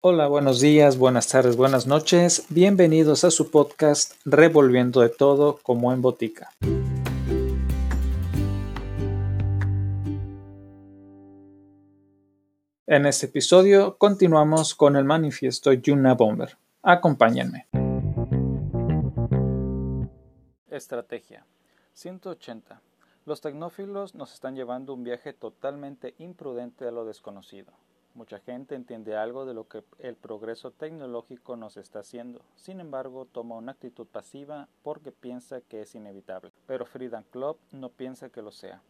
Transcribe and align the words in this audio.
Hola, 0.00 0.28
buenos 0.28 0.60
días, 0.60 0.96
buenas 0.96 1.26
tardes, 1.26 1.56
buenas 1.56 1.88
noches. 1.88 2.46
Bienvenidos 2.50 3.24
a 3.24 3.32
su 3.32 3.50
podcast 3.50 4.12
Revolviendo 4.24 5.00
de 5.00 5.08
todo 5.08 5.58
como 5.60 5.92
en 5.92 6.02
botica. 6.02 6.52
En 12.86 13.06
este 13.06 13.26
episodio 13.26 13.98
continuamos 13.98 14.76
con 14.76 14.94
el 14.94 15.02
manifiesto 15.02 15.72
Yuna 15.72 16.14
Bomber. 16.14 16.56
Acompáñenme. 16.84 17.66
Estrategia 20.70 21.44
180. 21.94 22.80
Los 23.26 23.40
tecnófilos 23.40 24.14
nos 24.14 24.32
están 24.32 24.54
llevando 24.54 24.94
un 24.94 25.02
viaje 25.02 25.32
totalmente 25.32 26.14
imprudente 26.18 26.86
a 26.86 26.92
lo 26.92 27.04
desconocido. 27.04 27.72
Mucha 28.18 28.40
gente 28.40 28.74
entiende 28.74 29.16
algo 29.16 29.46
de 29.46 29.54
lo 29.54 29.68
que 29.68 29.84
el 30.00 30.16
progreso 30.16 30.72
tecnológico 30.72 31.54
nos 31.54 31.76
está 31.76 32.00
haciendo. 32.00 32.42
Sin 32.56 32.80
embargo, 32.80 33.26
toma 33.30 33.54
una 33.54 33.70
actitud 33.70 34.08
pasiva 34.08 34.66
porque 34.82 35.12
piensa 35.12 35.60
que 35.60 35.82
es 35.82 35.94
inevitable. 35.94 36.50
Pero 36.66 36.84
Freedom 36.84 37.22
Club 37.30 37.58
no 37.70 37.90
piensa 37.90 38.28
que 38.28 38.42
lo 38.42 38.50
sea. 38.50 38.82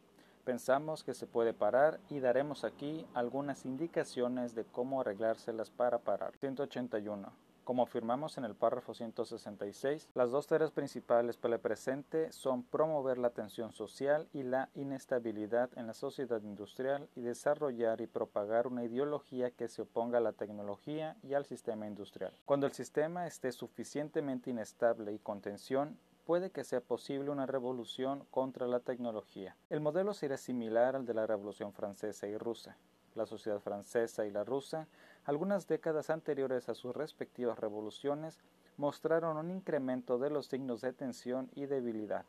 Pensamos 0.44 1.04
que 1.04 1.12
se 1.12 1.26
puede 1.26 1.52
parar 1.52 2.00
y 2.08 2.20
daremos 2.20 2.64
aquí 2.64 3.04
algunas 3.12 3.66
indicaciones 3.66 4.54
de 4.54 4.64
cómo 4.64 5.02
arreglárselas 5.02 5.68
para 5.68 5.98
parar. 5.98 6.34
181. 6.38 7.30
Como 7.68 7.82
afirmamos 7.82 8.38
en 8.38 8.46
el 8.46 8.54
párrafo 8.54 8.94
166, 8.94 10.08
las 10.14 10.30
dos 10.30 10.46
tareas 10.46 10.70
principales 10.70 11.36
para 11.36 11.56
el 11.56 11.60
presente 11.60 12.32
son 12.32 12.62
promover 12.62 13.18
la 13.18 13.28
tensión 13.28 13.72
social 13.72 14.26
y 14.32 14.42
la 14.42 14.70
inestabilidad 14.74 15.68
en 15.76 15.86
la 15.86 15.92
sociedad 15.92 16.40
industrial 16.40 17.10
y 17.14 17.20
desarrollar 17.20 18.00
y 18.00 18.06
propagar 18.06 18.68
una 18.68 18.84
ideología 18.84 19.50
que 19.50 19.68
se 19.68 19.82
oponga 19.82 20.16
a 20.16 20.22
la 20.22 20.32
tecnología 20.32 21.18
y 21.22 21.34
al 21.34 21.44
sistema 21.44 21.86
industrial. 21.86 22.32
Cuando 22.46 22.64
el 22.64 22.72
sistema 22.72 23.26
esté 23.26 23.52
suficientemente 23.52 24.48
inestable 24.48 25.12
y 25.12 25.18
con 25.18 25.42
tensión, 25.42 25.98
puede 26.24 26.48
que 26.48 26.64
sea 26.64 26.80
posible 26.80 27.28
una 27.28 27.44
revolución 27.44 28.24
contra 28.30 28.66
la 28.66 28.80
tecnología. 28.80 29.56
El 29.68 29.80
modelo 29.80 30.14
será 30.14 30.38
similar 30.38 30.96
al 30.96 31.04
de 31.04 31.12
la 31.12 31.26
Revolución 31.26 31.74
Francesa 31.74 32.28
y 32.28 32.38
Rusa. 32.38 32.78
La 33.14 33.26
sociedad 33.26 33.60
francesa 33.60 34.24
y 34.24 34.30
la 34.30 34.44
rusa 34.44 34.86
algunas 35.28 35.68
décadas 35.68 36.08
anteriores 36.08 36.70
a 36.70 36.74
sus 36.74 36.96
respectivas 36.96 37.58
revoluciones 37.58 38.40
mostraron 38.78 39.36
un 39.36 39.50
incremento 39.50 40.16
de 40.16 40.30
los 40.30 40.46
signos 40.46 40.80
de 40.80 40.94
tensión 40.94 41.50
y 41.54 41.66
debilidad. 41.66 42.24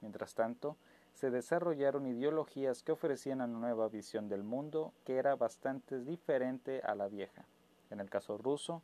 Mientras 0.00 0.36
tanto, 0.36 0.76
se 1.14 1.32
desarrollaron 1.32 2.06
ideologías 2.06 2.84
que 2.84 2.92
ofrecían 2.92 3.40
una 3.40 3.58
nueva 3.58 3.88
visión 3.88 4.28
del 4.28 4.44
mundo 4.44 4.92
que 5.04 5.16
era 5.16 5.34
bastante 5.34 5.98
diferente 5.98 6.80
a 6.82 6.94
la 6.94 7.08
vieja. 7.08 7.44
En 7.90 7.98
el 7.98 8.08
caso 8.08 8.38
ruso, 8.38 8.82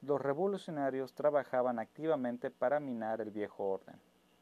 los 0.00 0.20
revolucionarios 0.20 1.14
trabajaban 1.14 1.78
activamente 1.78 2.50
para 2.50 2.80
minar 2.80 3.20
el 3.20 3.30
viejo 3.30 3.70
orden. 3.70 4.00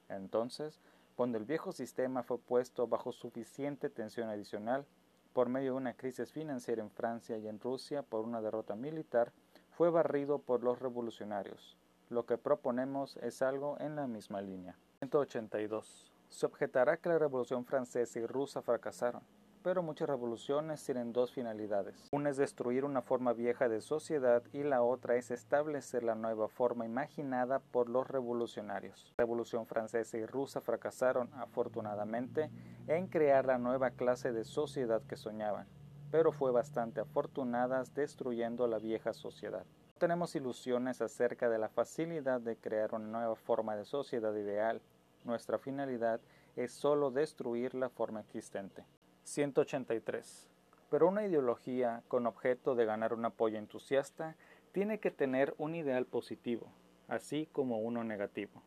Entonces, 0.09 0.81
cuando 1.17 1.37
el 1.37 1.45
viejo 1.45 1.73
sistema 1.73 2.23
fue 2.23 2.39
puesto 2.39 2.87
bajo 2.87 3.13
suficiente 3.13 3.91
tensión 3.91 4.31
adicional, 4.31 4.87
por 5.33 5.49
medio 5.49 5.73
de 5.73 5.79
una 5.79 5.95
crisis 5.95 6.33
financiera 6.33 6.83
en 6.83 6.91
Francia 6.91 7.37
y 7.39 7.49
en 7.49 7.61
Rusia 7.61 8.03
por 8.03 8.25
una 8.25 8.41
derrota 8.41 8.75
militar, 8.75 9.33
fue 9.71 9.91
barrido 9.91 10.39
por 10.39 10.63
los 10.63 10.79
revolucionarios. 10.79 11.77
Lo 12.09 12.27
que 12.27 12.39
proponemos 12.39 13.17
es 13.19 13.41
algo 13.41 13.77
en 13.81 13.97
la 13.97 14.07
misma 14.07 14.41
línea. 14.43 14.77
182. 14.99 16.11
Se 16.29 16.47
objetará 16.47 16.97
que 16.97 17.09
la 17.09 17.19
Revolución 17.19 17.65
Francesa 17.65 18.19
y 18.19 18.27
Rusa 18.27 18.63
fracasaron 18.63 19.23
pero 19.63 19.83
muchas 19.83 20.09
revoluciones 20.09 20.85
tienen 20.85 21.13
dos 21.13 21.33
finalidades. 21.33 22.09
Una 22.13 22.31
es 22.31 22.37
destruir 22.37 22.85
una 22.85 23.03
forma 23.03 23.33
vieja 23.33 23.69
de 23.69 23.81
sociedad 23.81 24.43
y 24.53 24.63
la 24.63 24.83
otra 24.83 25.17
es 25.17 25.31
establecer 25.31 26.03
la 26.03 26.15
nueva 26.15 26.49
forma 26.49 26.87
imaginada 26.87 27.59
por 27.59 27.89
los 27.89 28.09
revolucionarios. 28.09 29.13
La 29.19 29.25
Revolución 29.25 29.67
Francesa 29.67 30.17
y 30.17 30.27
Rusa 30.27 30.61
fracasaron, 30.61 31.31
afortunadamente, 31.35 32.51
en 32.87 33.07
crear 33.07 33.47
la 33.47 33.59
nueva 33.59 33.91
clase 33.91 34.33
de 34.33 34.45
sociedad 34.45 35.03
que 35.03 35.17
soñaban, 35.17 35.67
pero 36.11 36.33
fue 36.33 36.51
bastante 36.51 37.01
afortunadas 37.01 37.95
destruyendo 37.95 38.67
la 38.67 38.79
vieja 38.79 39.13
sociedad. 39.13 39.65
No 39.65 39.99
tenemos 39.99 40.35
ilusiones 40.35 41.03
acerca 41.03 41.49
de 41.51 41.59
la 41.59 41.69
facilidad 41.69 42.41
de 42.41 42.57
crear 42.57 42.95
una 42.95 43.07
nueva 43.07 43.37
forma 43.37 43.77
de 43.77 43.85
sociedad 43.85 44.35
ideal. 44.35 44.81
Nuestra 45.25 45.59
finalidad 45.59 46.21
es 46.57 46.73
solo 46.73 47.11
destruir 47.11 47.75
la 47.75 47.91
forma 47.91 48.21
existente. 48.21 48.85
183. 49.25 50.49
Pero 50.91 51.09
una 51.09 51.25
ideología 51.25 52.03
con 52.09 52.27
objeto 52.27 52.75
de 52.75 52.85
ganar 52.85 53.15
un 53.15 53.25
apoyo 53.25 53.59
entusiasta 53.59 54.37
tiene 54.73 54.99
que 54.99 55.11
tener 55.11 55.55
un 55.59 55.75
ideal 55.75 56.07
positivo, 56.07 56.67
así 57.09 57.49
como 57.53 57.79
uno 57.79 58.05
negativo. 58.05 58.63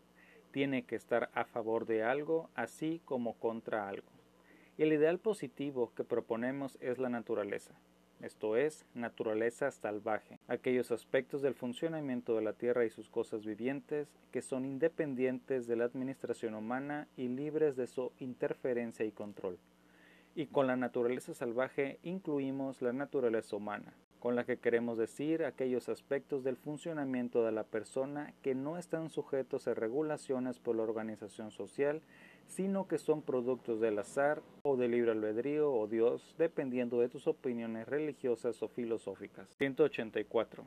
Tiene 0.52 0.84
que 0.84 0.96
estar 0.96 1.30
a 1.34 1.46
favor 1.46 1.86
de 1.86 2.03
algo, 2.03 2.50
así 2.56 3.02
como 3.06 3.34
contra 3.34 3.88
algo. 3.88 4.08
El 4.78 4.94
ideal 4.94 5.19
positivo 5.19 5.92
que 5.96 6.03
proponemos 6.03 6.78
es 6.81 6.97
la 6.97 7.09
naturaleza, 7.09 7.74
esto 8.22 8.56
es, 8.56 8.86
naturaleza 8.94 9.69
salvaje, 9.72 10.40
aquellos 10.47 10.92
aspectos 10.92 11.42
del 11.42 11.56
funcionamiento 11.56 12.36
de 12.36 12.42
la 12.42 12.53
Tierra 12.53 12.86
y 12.86 12.90
sus 12.90 13.09
cosas 13.09 13.46
vivientes 13.46 14.08
que 14.31 14.42
son 14.42 14.66
independientes 14.66 15.68
de 15.68 15.75
la 15.75 15.84
administración 15.84 16.56
humana 16.56 17.09
y 17.18 17.28
libres 17.28 17.75
de 17.75 17.88
su 17.88 18.13
interferencia 18.19 19.06
y 19.06 19.12
control 19.12 19.59
y 20.36 20.48
con 20.48 20.68
la 20.68 20.76
naturaleza 20.76 21.34
salvaje 21.34 22.00
incluimos 22.04 22.82
la 22.82 22.94
naturaleza 22.94 23.56
humana, 23.56 23.94
con 24.20 24.36
la 24.36 24.46
que 24.46 24.58
queremos 24.58 24.98
decir 24.98 25.44
aquellos 25.44 25.90
aspectos 25.90 26.44
del 26.44 26.58
funcionamiento 26.58 27.44
de 27.44 27.52
la 27.52 27.64
persona 27.64 28.34
que 28.42 28.56
no 28.56 28.78
están 28.78 29.10
sujetos 29.10 29.68
a 29.68 29.74
regulaciones 29.74 30.60
por 30.60 30.76
la 30.76 30.84
organización 30.84 31.52
social, 31.52 32.02
sino 32.48 32.88
que 32.88 32.98
son 32.98 33.22
productos 33.22 33.80
del 33.80 34.00
azar 34.00 34.42
o 34.64 34.76
del 34.76 34.92
libre 34.92 35.12
albedrío 35.12 35.72
o 35.72 35.88
Dios, 35.88 36.36
dependiendo 36.38 37.00
de 37.00 37.10
tus 37.10 37.28
opiniones 37.28 37.88
religiosas 37.88 38.62
o 38.64 38.68
filosóficas. 38.68 39.48
184. 39.58 40.64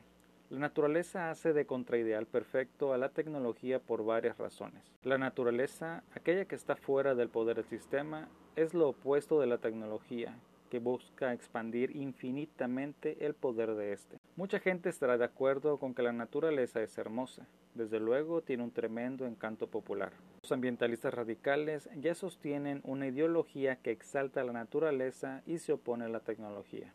La 0.49 0.59
naturaleza 0.59 1.29
hace 1.29 1.51
de 1.51 1.65
contraideal 1.65 2.25
perfecto 2.25 2.93
a 2.93 2.97
la 2.97 3.09
tecnología 3.09 3.79
por 3.79 4.05
varias 4.05 4.37
razones. 4.37 4.81
La 5.03 5.17
naturaleza, 5.17 6.05
aquella 6.15 6.45
que 6.45 6.55
está 6.55 6.77
fuera 6.77 7.15
del 7.15 7.27
poder 7.27 7.57
del 7.57 7.65
sistema, 7.65 8.29
es 8.55 8.73
lo 8.73 8.89
opuesto 8.89 9.41
de 9.41 9.47
la 9.47 9.57
tecnología, 9.57 10.39
que 10.69 10.79
busca 10.79 11.33
expandir 11.33 11.97
infinitamente 11.97 13.25
el 13.25 13.33
poder 13.33 13.75
de 13.75 13.91
éste. 13.91 14.19
Mucha 14.37 14.59
gente 14.59 14.87
estará 14.87 15.17
de 15.17 15.25
acuerdo 15.25 15.79
con 15.79 15.93
que 15.93 16.01
la 16.01 16.13
naturaleza 16.13 16.81
es 16.81 16.97
hermosa, 16.97 17.45
desde 17.75 17.99
luego 17.99 18.41
tiene 18.41 18.63
un 18.63 18.71
tremendo 18.71 19.25
encanto 19.25 19.67
popular. 19.67 20.13
Los 20.43 20.53
ambientalistas 20.53 21.13
radicales 21.13 21.89
ya 21.97 22.15
sostienen 22.15 22.79
una 22.85 23.07
ideología 23.07 23.75
que 23.75 23.91
exalta 23.91 24.45
la 24.45 24.53
naturaleza 24.53 25.43
y 25.45 25.57
se 25.57 25.73
opone 25.73 26.05
a 26.05 26.09
la 26.09 26.21
tecnología. 26.21 26.93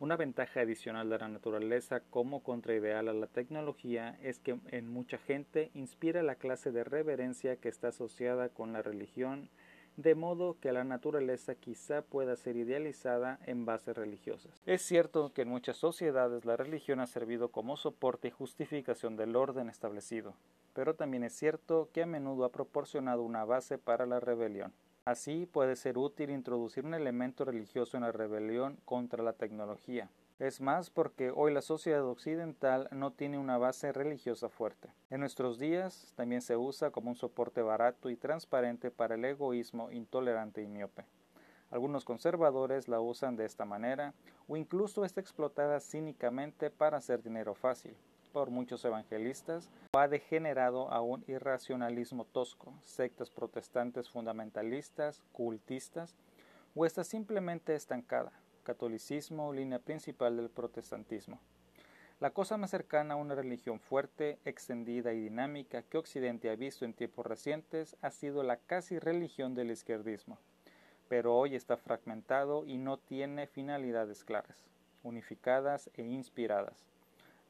Una 0.00 0.16
ventaja 0.16 0.60
adicional 0.60 1.10
de 1.10 1.18
la 1.18 1.28
naturaleza 1.28 2.00
como 2.00 2.42
contraideal 2.42 3.08
a 3.08 3.12
la 3.12 3.26
tecnología 3.26 4.18
es 4.22 4.38
que 4.38 4.58
en 4.70 4.90
mucha 4.90 5.18
gente 5.18 5.70
inspira 5.74 6.22
la 6.22 6.36
clase 6.36 6.72
de 6.72 6.84
reverencia 6.84 7.56
que 7.56 7.68
está 7.68 7.88
asociada 7.88 8.48
con 8.48 8.72
la 8.72 8.80
religión, 8.80 9.50
de 9.98 10.14
modo 10.14 10.56
que 10.58 10.72
la 10.72 10.84
naturaleza 10.84 11.54
quizá 11.54 12.00
pueda 12.00 12.34
ser 12.36 12.56
idealizada 12.56 13.40
en 13.44 13.66
bases 13.66 13.94
religiosas. 13.94 14.62
Es 14.64 14.80
cierto 14.80 15.34
que 15.34 15.42
en 15.42 15.50
muchas 15.50 15.76
sociedades 15.76 16.46
la 16.46 16.56
religión 16.56 17.00
ha 17.00 17.06
servido 17.06 17.50
como 17.50 17.76
soporte 17.76 18.28
y 18.28 18.30
justificación 18.30 19.18
del 19.18 19.36
orden 19.36 19.68
establecido, 19.68 20.34
pero 20.72 20.94
también 20.94 21.24
es 21.24 21.34
cierto 21.34 21.90
que 21.92 22.04
a 22.04 22.06
menudo 22.06 22.46
ha 22.46 22.52
proporcionado 22.52 23.22
una 23.22 23.44
base 23.44 23.76
para 23.76 24.06
la 24.06 24.18
rebelión. 24.18 24.72
Así 25.10 25.44
puede 25.44 25.74
ser 25.74 25.98
útil 25.98 26.30
introducir 26.30 26.86
un 26.86 26.94
elemento 26.94 27.44
religioso 27.44 27.96
en 27.96 28.04
la 28.04 28.12
rebelión 28.12 28.78
contra 28.84 29.24
la 29.24 29.32
tecnología. 29.32 30.08
Es 30.38 30.60
más 30.60 30.88
porque 30.88 31.32
hoy 31.34 31.52
la 31.52 31.62
sociedad 31.62 32.06
occidental 32.06 32.86
no 32.92 33.10
tiene 33.10 33.36
una 33.36 33.58
base 33.58 33.92
religiosa 33.92 34.48
fuerte. 34.48 34.88
En 35.10 35.18
nuestros 35.18 35.58
días 35.58 36.12
también 36.14 36.42
se 36.42 36.56
usa 36.56 36.92
como 36.92 37.10
un 37.10 37.16
soporte 37.16 37.60
barato 37.60 38.08
y 38.08 38.14
transparente 38.14 38.92
para 38.92 39.16
el 39.16 39.24
egoísmo 39.24 39.90
intolerante 39.90 40.62
y 40.62 40.68
miope. 40.68 41.04
Algunos 41.72 42.04
conservadores 42.04 42.86
la 42.86 43.00
usan 43.00 43.34
de 43.34 43.46
esta 43.46 43.64
manera 43.64 44.14
o 44.46 44.56
incluso 44.56 45.04
está 45.04 45.20
explotada 45.20 45.80
cínicamente 45.80 46.70
para 46.70 46.98
hacer 46.98 47.20
dinero 47.20 47.56
fácil 47.56 47.96
por 48.32 48.50
muchos 48.50 48.84
evangelistas 48.84 49.70
ha 49.92 50.08
degenerado 50.08 50.90
a 50.90 51.00
un 51.00 51.24
irracionalismo 51.26 52.24
tosco, 52.24 52.72
sectas 52.84 53.30
protestantes 53.30 54.08
fundamentalistas, 54.08 55.22
cultistas, 55.32 56.16
o 56.74 56.86
está 56.86 57.04
simplemente 57.04 57.74
estancada, 57.74 58.32
catolicismo, 58.62 59.52
línea 59.52 59.78
principal 59.78 60.36
del 60.36 60.50
protestantismo. 60.50 61.40
La 62.20 62.30
cosa 62.30 62.58
más 62.58 62.70
cercana 62.70 63.14
a 63.14 63.16
una 63.16 63.34
religión 63.34 63.80
fuerte, 63.80 64.38
extendida 64.44 65.12
y 65.14 65.20
dinámica 65.20 65.82
que 65.82 65.96
Occidente 65.96 66.50
ha 66.50 66.54
visto 66.54 66.84
en 66.84 66.92
tiempos 66.92 67.26
recientes 67.26 67.96
ha 68.02 68.10
sido 68.10 68.42
la 68.42 68.58
casi 68.58 68.98
religión 68.98 69.54
del 69.54 69.70
izquierdismo, 69.70 70.38
pero 71.08 71.34
hoy 71.34 71.54
está 71.54 71.78
fragmentado 71.78 72.66
y 72.66 72.76
no 72.76 72.98
tiene 72.98 73.46
finalidades 73.46 74.22
claras, 74.22 74.68
unificadas 75.02 75.90
e 75.94 76.02
inspiradas. 76.02 76.84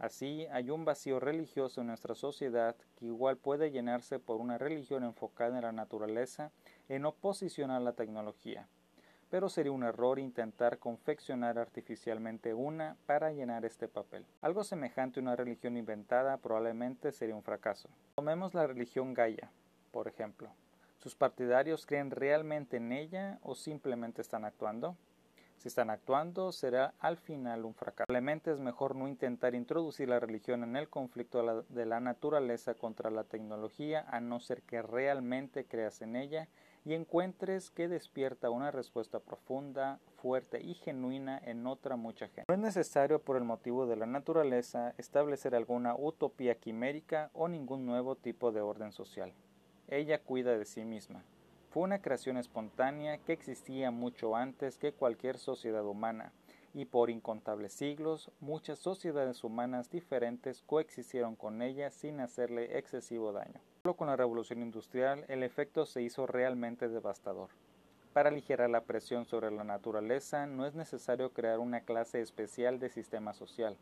Así, 0.00 0.46
hay 0.50 0.70
un 0.70 0.86
vacío 0.86 1.20
religioso 1.20 1.82
en 1.82 1.88
nuestra 1.88 2.14
sociedad 2.14 2.74
que 2.96 3.04
igual 3.04 3.36
puede 3.36 3.70
llenarse 3.70 4.18
por 4.18 4.40
una 4.40 4.56
religión 4.56 5.04
enfocada 5.04 5.58
en 5.58 5.64
la 5.64 5.72
naturaleza 5.72 6.52
en 6.88 7.04
oposición 7.04 7.70
a 7.70 7.80
la 7.80 7.92
tecnología. 7.92 8.66
Pero 9.28 9.50
sería 9.50 9.72
un 9.72 9.82
error 9.82 10.18
intentar 10.18 10.78
confeccionar 10.78 11.58
artificialmente 11.58 12.54
una 12.54 12.96
para 13.04 13.30
llenar 13.30 13.66
este 13.66 13.88
papel. 13.88 14.24
Algo 14.40 14.64
semejante 14.64 15.20
a 15.20 15.22
una 15.22 15.36
religión 15.36 15.76
inventada 15.76 16.38
probablemente 16.38 17.12
sería 17.12 17.36
un 17.36 17.42
fracaso. 17.42 17.90
Tomemos 18.16 18.54
la 18.54 18.66
religión 18.66 19.12
Gaia, 19.12 19.50
por 19.92 20.08
ejemplo. 20.08 20.50
¿Sus 20.96 21.14
partidarios 21.14 21.84
creen 21.84 22.10
realmente 22.10 22.78
en 22.78 22.92
ella 22.92 23.38
o 23.42 23.54
simplemente 23.54 24.22
están 24.22 24.46
actuando? 24.46 24.96
Si 25.60 25.68
están 25.68 25.90
actuando, 25.90 26.52
será 26.52 26.94
al 27.00 27.18
final 27.18 27.66
un 27.66 27.74
fracaso. 27.74 28.06
Probablemente 28.06 28.50
es 28.50 28.58
mejor 28.58 28.96
no 28.96 29.06
intentar 29.08 29.54
introducir 29.54 30.08
la 30.08 30.18
religión 30.18 30.64
en 30.64 30.74
el 30.74 30.88
conflicto 30.88 31.64
de 31.68 31.84
la 31.84 32.00
naturaleza 32.00 32.72
contra 32.72 33.10
la 33.10 33.24
tecnología, 33.24 34.06
a 34.08 34.20
no 34.20 34.40
ser 34.40 34.62
que 34.62 34.80
realmente 34.80 35.66
creas 35.66 36.00
en 36.00 36.16
ella 36.16 36.48
y 36.86 36.94
encuentres 36.94 37.70
que 37.70 37.88
despierta 37.88 38.48
una 38.48 38.70
respuesta 38.70 39.20
profunda, 39.20 40.00
fuerte 40.22 40.62
y 40.62 40.72
genuina 40.72 41.38
en 41.44 41.66
otra 41.66 41.96
mucha 41.96 42.28
gente. 42.28 42.46
No 42.48 42.54
es 42.54 42.60
necesario 42.60 43.20
por 43.20 43.36
el 43.36 43.44
motivo 43.44 43.86
de 43.86 43.96
la 43.96 44.06
naturaleza 44.06 44.94
establecer 44.96 45.54
alguna 45.54 45.94
utopía 45.94 46.54
quimérica 46.54 47.28
o 47.34 47.48
ningún 47.48 47.84
nuevo 47.84 48.16
tipo 48.16 48.50
de 48.50 48.62
orden 48.62 48.92
social. 48.92 49.34
Ella 49.88 50.22
cuida 50.22 50.56
de 50.56 50.64
sí 50.64 50.86
misma. 50.86 51.22
Fue 51.70 51.84
una 51.84 52.02
creación 52.02 52.36
espontánea 52.36 53.18
que 53.18 53.32
existía 53.32 53.92
mucho 53.92 54.34
antes 54.34 54.76
que 54.76 54.92
cualquier 54.92 55.38
sociedad 55.38 55.86
humana, 55.86 56.32
y 56.74 56.84
por 56.84 57.10
incontables 57.10 57.72
siglos 57.72 58.32
muchas 58.40 58.80
sociedades 58.80 59.44
humanas 59.44 59.88
diferentes 59.88 60.62
coexistieron 60.62 61.36
con 61.36 61.62
ella 61.62 61.92
sin 61.92 62.18
hacerle 62.18 62.76
excesivo 62.76 63.32
daño. 63.32 63.60
Solo 63.84 63.94
con 63.94 64.08
la 64.08 64.16
revolución 64.16 64.62
industrial 64.62 65.24
el 65.28 65.44
efecto 65.44 65.86
se 65.86 66.02
hizo 66.02 66.26
realmente 66.26 66.88
devastador. 66.88 67.50
Para 68.12 68.30
aligerar 68.30 68.68
la 68.68 68.82
presión 68.82 69.24
sobre 69.24 69.52
la 69.52 69.62
naturaleza 69.62 70.46
no 70.46 70.66
es 70.66 70.74
necesario 70.74 71.32
crear 71.32 71.60
una 71.60 71.82
clase 71.82 72.20
especial 72.20 72.80
de 72.80 72.88
sistema 72.88 73.32
social, 73.32 73.76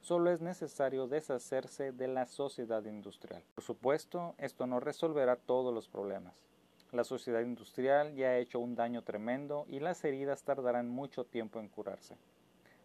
solo 0.00 0.30
es 0.30 0.40
necesario 0.40 1.08
deshacerse 1.08 1.90
de 1.90 2.06
la 2.06 2.26
sociedad 2.26 2.84
industrial. 2.84 3.42
Por 3.56 3.64
supuesto, 3.64 4.36
esto 4.38 4.68
no 4.68 4.78
resolverá 4.78 5.34
todos 5.34 5.74
los 5.74 5.88
problemas. 5.88 6.51
La 6.92 7.04
sociedad 7.04 7.40
industrial 7.40 8.14
ya 8.14 8.28
ha 8.28 8.36
hecho 8.36 8.60
un 8.60 8.74
daño 8.74 9.02
tremendo 9.02 9.64
y 9.66 9.80
las 9.80 10.04
heridas 10.04 10.42
tardarán 10.42 10.90
mucho 10.90 11.24
tiempo 11.24 11.58
en 11.58 11.68
curarse. 11.68 12.18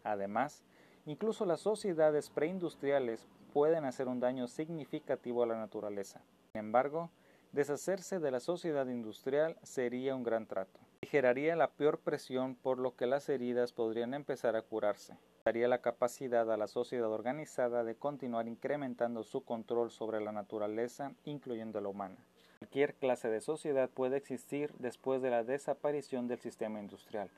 Además, 0.02 0.64
incluso 1.04 1.44
las 1.44 1.60
sociedades 1.60 2.30
preindustriales 2.30 3.28
pueden 3.52 3.84
hacer 3.84 4.08
un 4.08 4.18
daño 4.18 4.48
significativo 4.48 5.42
a 5.42 5.46
la 5.46 5.58
naturaleza. 5.58 6.22
Sin 6.52 6.60
embargo, 6.60 7.10
deshacerse 7.52 8.18
de 8.18 8.30
la 8.30 8.40
sociedad 8.40 8.86
industrial 8.86 9.58
sería 9.62 10.14
un 10.14 10.22
gran 10.22 10.46
trato. 10.46 10.80
Ligeraría 11.02 11.54
la 11.54 11.70
peor 11.70 11.98
presión 11.98 12.54
por 12.54 12.78
lo 12.78 12.96
que 12.96 13.06
las 13.06 13.28
heridas 13.28 13.74
podrían 13.74 14.14
empezar 14.14 14.56
a 14.56 14.62
curarse. 14.62 15.18
Daría 15.44 15.68
la 15.68 15.82
capacidad 15.82 16.50
a 16.50 16.56
la 16.56 16.66
sociedad 16.66 17.12
organizada 17.12 17.84
de 17.84 17.94
continuar 17.94 18.48
incrementando 18.48 19.22
su 19.22 19.44
control 19.44 19.90
sobre 19.90 20.22
la 20.22 20.32
naturaleza, 20.32 21.12
incluyendo 21.24 21.78
la 21.82 21.90
humana. 21.90 22.16
Cualquier 22.68 22.96
clase 22.96 23.30
de 23.30 23.40
sociedad 23.40 23.88
puede 23.88 24.18
existir 24.18 24.74
después 24.78 25.22
de 25.22 25.30
la 25.30 25.42
desaparición 25.42 26.28
del 26.28 26.38
sistema 26.38 26.78
industrial. 26.78 27.30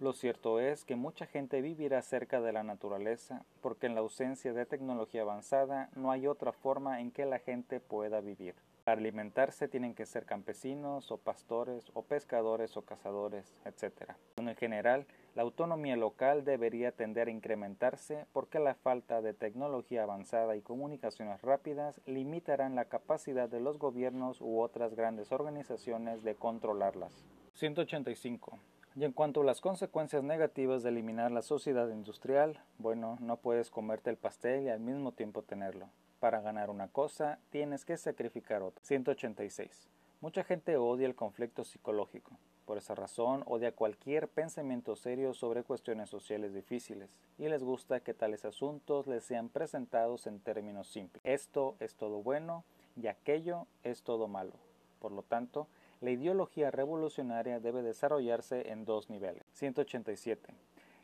Lo 0.00 0.12
cierto 0.12 0.58
es 0.58 0.84
que 0.84 0.96
mucha 0.96 1.24
gente 1.24 1.62
vivirá 1.62 2.02
cerca 2.02 2.40
de 2.40 2.52
la 2.52 2.64
naturaleza 2.64 3.44
porque 3.60 3.86
en 3.86 3.94
la 3.94 4.00
ausencia 4.00 4.52
de 4.52 4.66
tecnología 4.66 5.22
avanzada 5.22 5.88
no 5.94 6.10
hay 6.10 6.26
otra 6.26 6.50
forma 6.50 7.00
en 7.00 7.12
que 7.12 7.26
la 7.26 7.38
gente 7.38 7.78
pueda 7.78 8.20
vivir. 8.20 8.56
Para 8.84 9.00
alimentarse 9.00 9.68
tienen 9.68 9.94
que 9.94 10.06
ser 10.06 10.24
campesinos 10.24 11.12
o 11.12 11.18
pastores 11.18 11.90
o 11.94 12.02
pescadores 12.02 12.76
o 12.76 12.82
cazadores, 12.82 13.54
etc. 13.64 14.14
En 14.36 14.56
general, 14.56 15.06
la 15.36 15.42
autonomía 15.42 15.96
local 15.96 16.44
debería 16.44 16.90
tender 16.90 17.28
a 17.28 17.30
incrementarse 17.30 18.26
porque 18.32 18.58
la 18.58 18.74
falta 18.74 19.22
de 19.22 19.34
tecnología 19.34 20.02
avanzada 20.02 20.56
y 20.56 20.62
comunicaciones 20.62 21.42
rápidas 21.42 22.00
limitarán 22.06 22.74
la 22.74 22.86
capacidad 22.86 23.48
de 23.48 23.60
los 23.60 23.78
gobiernos 23.78 24.40
u 24.40 24.60
otras 24.60 24.94
grandes 24.96 25.30
organizaciones 25.30 26.24
de 26.24 26.34
controlarlas. 26.34 27.24
185. 27.54 28.58
Y 28.94 29.04
en 29.04 29.12
cuanto 29.12 29.40
a 29.40 29.44
las 29.44 29.62
consecuencias 29.62 30.22
negativas 30.22 30.82
de 30.82 30.90
eliminar 30.90 31.30
la 31.30 31.40
sociedad 31.40 31.88
industrial, 31.88 32.60
bueno, 32.76 33.16
no 33.20 33.38
puedes 33.38 33.70
comerte 33.70 34.10
el 34.10 34.18
pastel 34.18 34.64
y 34.64 34.68
al 34.68 34.80
mismo 34.80 35.12
tiempo 35.12 35.42
tenerlo. 35.42 35.88
Para 36.20 36.42
ganar 36.42 36.68
una 36.68 36.88
cosa, 36.88 37.38
tienes 37.48 37.86
que 37.86 37.96
sacrificar 37.96 38.60
otra. 38.62 38.84
186. 38.84 39.88
Mucha 40.20 40.44
gente 40.44 40.76
odia 40.76 41.06
el 41.06 41.14
conflicto 41.14 41.64
psicológico. 41.64 42.38
Por 42.66 42.76
esa 42.76 42.94
razón, 42.94 43.42
odia 43.46 43.72
cualquier 43.72 44.28
pensamiento 44.28 44.94
serio 44.94 45.32
sobre 45.32 45.64
cuestiones 45.64 46.10
sociales 46.10 46.52
difíciles 46.52 47.18
y 47.38 47.48
les 47.48 47.64
gusta 47.64 48.00
que 48.00 48.14
tales 48.14 48.44
asuntos 48.44 49.06
les 49.06 49.24
sean 49.24 49.48
presentados 49.48 50.26
en 50.26 50.38
términos 50.38 50.86
simples. 50.86 51.22
Esto 51.24 51.76
es 51.80 51.94
todo 51.94 52.22
bueno 52.22 52.62
y 52.94 53.06
aquello 53.06 53.66
es 53.84 54.02
todo 54.02 54.28
malo. 54.28 54.52
Por 55.00 55.12
lo 55.12 55.22
tanto, 55.22 55.66
la 56.02 56.10
ideología 56.10 56.72
revolucionaria 56.72 57.60
debe 57.60 57.80
desarrollarse 57.80 58.72
en 58.72 58.84
dos 58.84 59.08
niveles. 59.08 59.44
187. 59.52 60.52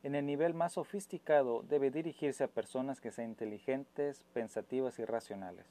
En 0.02 0.16
el 0.16 0.26
nivel 0.26 0.54
más 0.54 0.72
sofisticado 0.72 1.62
debe 1.62 1.92
dirigirse 1.92 2.42
a 2.42 2.48
personas 2.48 3.00
que 3.00 3.12
sean 3.12 3.28
inteligentes, 3.30 4.24
pensativas 4.32 4.98
y 4.98 5.04
racionales. 5.04 5.66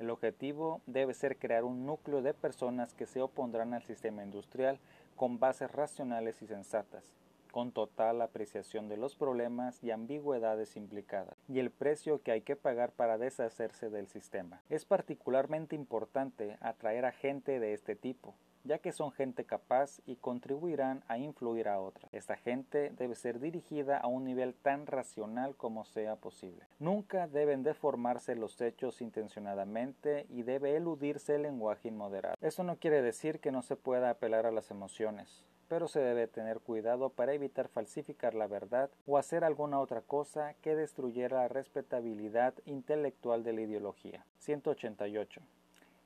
El 0.00 0.10
objetivo 0.10 0.80
debe 0.86 1.14
ser 1.14 1.38
crear 1.38 1.62
un 1.62 1.86
núcleo 1.86 2.22
de 2.22 2.34
personas 2.34 2.92
que 2.92 3.06
se 3.06 3.22
opondrán 3.22 3.72
al 3.72 3.84
sistema 3.84 4.24
industrial 4.24 4.80
con 5.14 5.38
bases 5.38 5.70
racionales 5.70 6.42
y 6.42 6.48
sensatas, 6.48 7.14
con 7.52 7.70
total 7.70 8.20
apreciación 8.20 8.88
de 8.88 8.96
los 8.96 9.14
problemas 9.14 9.80
y 9.84 9.92
ambigüedades 9.92 10.74
implicadas, 10.74 11.36
y 11.48 11.60
el 11.60 11.70
precio 11.70 12.20
que 12.20 12.32
hay 12.32 12.40
que 12.40 12.56
pagar 12.56 12.90
para 12.90 13.16
deshacerse 13.16 13.90
del 13.90 14.08
sistema. 14.08 14.60
Es 14.70 14.84
particularmente 14.84 15.76
importante 15.76 16.56
atraer 16.60 17.04
a 17.04 17.12
gente 17.12 17.60
de 17.60 17.74
este 17.74 17.94
tipo, 17.94 18.34
ya 18.64 18.78
que 18.78 18.92
son 18.92 19.12
gente 19.12 19.44
capaz 19.44 20.00
y 20.06 20.16
contribuirán 20.16 21.02
a 21.08 21.18
influir 21.18 21.68
a 21.68 21.80
otra. 21.80 22.08
Esta 22.12 22.36
gente 22.36 22.90
debe 22.96 23.14
ser 23.14 23.40
dirigida 23.40 23.98
a 23.98 24.06
un 24.06 24.24
nivel 24.24 24.54
tan 24.54 24.86
racional 24.86 25.56
como 25.56 25.84
sea 25.84 26.16
posible. 26.16 26.64
Nunca 26.78 27.26
deben 27.26 27.62
deformarse 27.62 28.36
los 28.36 28.60
hechos 28.60 29.00
intencionadamente 29.00 30.26
y 30.28 30.42
debe 30.42 30.76
eludirse 30.76 31.36
el 31.36 31.42
lenguaje 31.42 31.88
inmoderado. 31.88 32.36
Eso 32.40 32.62
no 32.62 32.76
quiere 32.76 33.02
decir 33.02 33.40
que 33.40 33.52
no 33.52 33.62
se 33.62 33.76
pueda 33.76 34.10
apelar 34.10 34.46
a 34.46 34.52
las 34.52 34.70
emociones 34.70 35.44
pero 35.72 35.88
se 35.88 36.00
debe 36.00 36.26
tener 36.26 36.60
cuidado 36.60 37.08
para 37.08 37.32
evitar 37.32 37.66
falsificar 37.66 38.34
la 38.34 38.46
verdad 38.46 38.90
o 39.06 39.16
hacer 39.16 39.42
alguna 39.42 39.80
otra 39.80 40.02
cosa 40.02 40.52
que 40.60 40.76
destruyera 40.76 41.38
la 41.38 41.48
respetabilidad 41.48 42.52
intelectual 42.66 43.42
de 43.42 43.54
la 43.54 43.62
ideología. 43.62 44.22
188. 44.36 45.40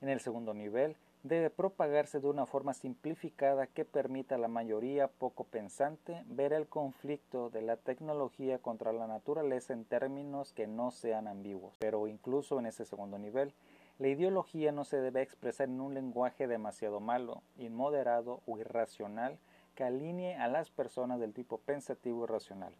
En 0.02 0.08
el 0.08 0.20
segundo 0.20 0.54
nivel, 0.54 0.94
debe 1.22 1.50
propagarse 1.50 2.20
de 2.20 2.28
una 2.28 2.46
forma 2.46 2.72
simplificada 2.72 3.66
que 3.66 3.84
permita 3.84 4.36
a 4.36 4.38
la 4.38 4.48
mayoría 4.48 5.08
poco 5.08 5.44
pensante 5.44 6.22
ver 6.26 6.52
el 6.52 6.68
conflicto 6.68 7.50
de 7.50 7.62
la 7.62 7.76
tecnología 7.76 8.58
contra 8.58 8.92
la 8.92 9.06
naturaleza 9.06 9.72
en 9.72 9.84
términos 9.84 10.52
que 10.52 10.66
no 10.66 10.90
sean 10.90 11.26
ambiguos. 11.26 11.74
Pero 11.78 12.06
incluso 12.06 12.58
en 12.58 12.66
ese 12.66 12.84
segundo 12.84 13.18
nivel, 13.18 13.54
la 13.98 14.08
ideología 14.08 14.72
no 14.72 14.84
se 14.84 15.00
debe 15.00 15.22
expresar 15.22 15.68
en 15.68 15.80
un 15.80 15.94
lenguaje 15.94 16.46
demasiado 16.46 17.00
malo, 17.00 17.42
inmoderado 17.56 18.42
o 18.46 18.58
irracional 18.58 19.38
que 19.74 19.84
alinee 19.84 20.36
a 20.36 20.48
las 20.48 20.70
personas 20.70 21.18
del 21.18 21.34
tipo 21.34 21.58
pensativo 21.58 22.24
y 22.24 22.26
racional. 22.26 22.74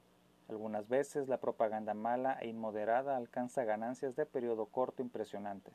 Algunas 0.49 0.89
veces 0.89 1.27
la 1.27 1.41
propaganda 1.41 1.95
mala 1.95 2.39
e 2.41 2.49
inmoderada 2.49 3.17
alcanza 3.17 3.65
ganancias 3.65 4.15
de 4.15 4.27
periodo 4.27 4.67
corto 4.67 5.03
impresionantes 5.03 5.75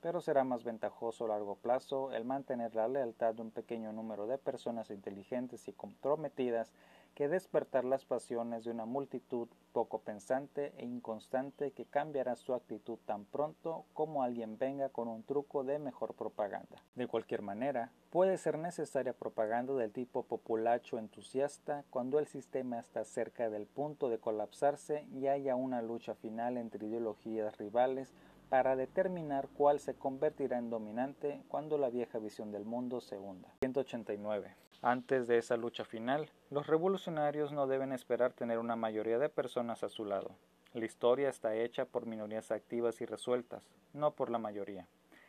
pero 0.00 0.20
será 0.20 0.44
más 0.44 0.64
ventajoso 0.64 1.24
a 1.24 1.28
largo 1.28 1.56
plazo 1.56 2.12
el 2.12 2.24
mantener 2.24 2.74
la 2.74 2.88
lealtad 2.88 3.34
de 3.34 3.42
un 3.42 3.50
pequeño 3.50 3.92
número 3.92 4.26
de 4.26 4.38
personas 4.38 4.90
inteligentes 4.90 5.66
y 5.68 5.72
comprometidas 5.72 6.72
que 7.14 7.26
despertar 7.28 7.84
las 7.84 8.04
pasiones 8.04 8.64
de 8.64 8.70
una 8.70 8.84
multitud 8.84 9.48
poco 9.72 9.98
pensante 9.98 10.72
e 10.76 10.86
inconstante 10.86 11.72
que 11.72 11.84
cambiará 11.84 12.36
su 12.36 12.54
actitud 12.54 12.96
tan 13.06 13.24
pronto 13.24 13.86
como 13.92 14.22
alguien 14.22 14.56
venga 14.56 14.88
con 14.90 15.08
un 15.08 15.24
truco 15.24 15.64
de 15.64 15.80
mejor 15.80 16.14
propaganda. 16.14 16.76
De 16.94 17.08
cualquier 17.08 17.42
manera, 17.42 17.90
puede 18.10 18.38
ser 18.38 18.56
necesaria 18.58 19.14
propaganda 19.14 19.74
del 19.74 19.90
tipo 19.90 20.22
populacho 20.22 20.98
entusiasta 20.98 21.84
cuando 21.90 22.20
el 22.20 22.28
sistema 22.28 22.78
está 22.78 23.04
cerca 23.04 23.50
del 23.50 23.66
punto 23.66 24.08
de 24.08 24.18
colapsarse 24.18 25.04
y 25.12 25.26
haya 25.26 25.56
una 25.56 25.82
lucha 25.82 26.14
final 26.14 26.56
entre 26.56 26.86
ideologías 26.86 27.58
rivales 27.58 28.14
para 28.48 28.76
determinar 28.76 29.48
cuál 29.48 29.78
se 29.80 29.94
convertirá 29.94 30.58
en 30.58 30.70
dominante 30.70 31.42
cuando 31.48 31.76
la 31.78 31.90
vieja 31.90 32.18
visión 32.18 32.50
del 32.50 32.64
mundo 32.64 33.00
se 33.00 33.18
hunda. 33.18 33.48
189. 33.60 34.54
Antes 34.80 35.26
de 35.26 35.38
esa 35.38 35.56
lucha 35.56 35.84
final, 35.84 36.30
los 36.50 36.66
revolucionarios 36.66 37.52
no 37.52 37.66
deben 37.66 37.92
esperar 37.92 38.32
tener 38.32 38.58
una 38.58 38.76
mayoría 38.76 39.18
de 39.18 39.28
personas 39.28 39.82
a 39.82 39.88
su 39.88 40.04
lado. 40.04 40.30
La 40.72 40.84
historia 40.84 41.28
está 41.28 41.54
hecha 41.56 41.84
por 41.84 42.06
minorías 42.06 42.50
activas 42.50 43.00
y 43.00 43.06
resueltas, 43.06 43.62
no 43.92 44.12
por 44.12 44.30
la 44.30 44.38
mayoría, 44.38 44.86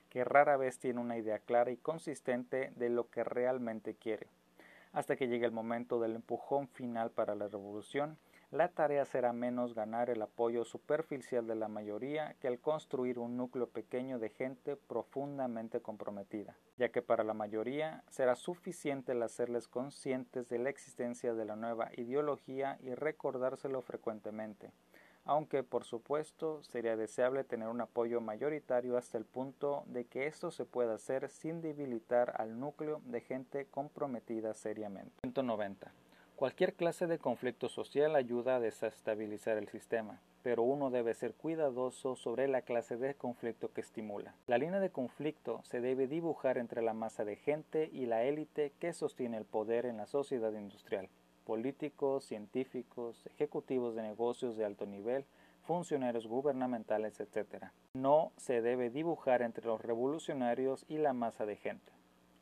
que 0.10 0.24
rara 0.24 0.58
vez 0.58 0.80
tiene 0.80 1.00
una 1.00 1.18
idea 1.18 1.40
clara 1.40 1.72
y 1.72 1.78
consistente 1.78 2.72
de 2.76 2.90
lo 2.90 3.10
que 3.10 3.24
realmente 3.24 3.96
quiere. 3.96 4.28
Hasta 4.92 5.16
que 5.16 5.28
llegue 5.28 5.46
el 5.46 5.52
momento 5.52 6.00
del 6.00 6.16
empujón 6.16 6.68
final 6.68 7.12
para 7.12 7.36
la 7.36 7.48
revolución, 7.48 8.18
la 8.52 8.70
tarea 8.70 9.06
será 9.06 9.32
menos 9.32 9.76
ganar 9.76 10.10
el 10.10 10.24
apoyo 10.24 10.66
superficial 10.66 11.46
de 11.46 11.54
la 11.54 11.68
mayoría 11.68 12.36
que 12.40 12.48
el 12.48 12.60
construir 12.60 13.20
un 13.20 13.38
núcleo 13.38 13.70
pequeño 13.70 14.18
de 14.18 14.30
gente 14.30 14.76
profundamente 14.76 15.82
comprometida, 15.82 16.58
ya 16.78 16.90
que 16.90 17.04
para 17.04 17.24
la 17.24 17.36
mayoría 17.36 18.04
será 18.10 18.36
suficiente 18.36 19.12
el 19.12 19.22
hacerles 19.22 19.68
conscientes 19.68 20.50
de 20.50 20.58
la 20.58 20.70
existencia 20.72 21.36
de 21.36 21.46
la 21.46 21.56
nueva 21.56 21.92
ideología 21.96 22.80
y 22.82 22.96
recordárselo 22.96 23.84
frecuentemente, 23.84 24.72
aunque 25.26 25.62
por 25.62 25.84
supuesto 25.84 26.64
sería 26.64 26.98
deseable 26.98 27.44
tener 27.44 27.68
un 27.68 27.82
apoyo 27.82 28.20
mayoritario 28.20 28.98
hasta 28.98 29.20
el 29.20 29.26
punto 29.26 29.84
de 29.86 30.06
que 30.06 30.26
esto 30.26 30.50
se 30.50 30.66
pueda 30.66 30.96
hacer 30.96 31.30
sin 31.30 31.62
debilitar 31.62 32.34
al 32.42 32.60
núcleo 32.60 33.00
de 33.06 33.22
gente 33.22 33.68
comprometida 33.68 34.56
seriamente. 34.56 35.14
190. 35.22 35.92
Cualquier 36.40 36.74
clase 36.74 37.06
de 37.06 37.20
conflicto 37.20 37.68
social 37.68 38.16
ayuda 38.16 38.56
a 38.56 38.60
desestabilizar 38.62 39.58
el 39.58 39.68
sistema, 39.68 40.22
pero 40.42 40.64
uno 40.64 40.90
debe 40.90 41.14
ser 41.14 41.34
cuidadoso 41.34 42.16
sobre 42.16 42.48
la 42.48 42.62
clase 42.62 42.96
de 42.96 43.14
conflicto 43.14 43.74
que 43.74 43.82
estimula. 43.82 44.34
La 44.48 44.58
línea 44.58 44.80
de 44.80 44.90
conflicto 44.90 45.60
se 45.66 45.82
debe 45.82 46.08
dibujar 46.08 46.58
entre 46.58 46.82
la 46.82 46.94
masa 46.94 47.26
de 47.26 47.36
gente 47.36 47.90
y 47.92 48.06
la 48.06 48.24
élite 48.24 48.72
que 48.80 48.94
sostiene 48.94 49.36
el 49.36 49.44
poder 49.44 49.86
en 49.86 49.98
la 49.98 50.06
sociedad 50.06 50.54
industrial. 50.54 51.10
Políticos, 51.44 52.24
científicos, 52.24 53.22
ejecutivos 53.26 53.94
de 53.96 54.04
negocios 54.04 54.56
de 54.56 54.64
alto 54.64 54.86
nivel, 54.86 55.26
funcionarios 55.64 56.26
gubernamentales, 56.26 57.20
etc. 57.20 57.66
No 57.94 58.32
se 58.38 58.62
debe 58.62 58.90
dibujar 58.90 59.42
entre 59.42 59.66
los 59.66 59.82
revolucionarios 59.82 60.86
y 60.88 61.00
la 61.00 61.12
masa 61.12 61.46
de 61.46 61.58
gente. 61.58 61.92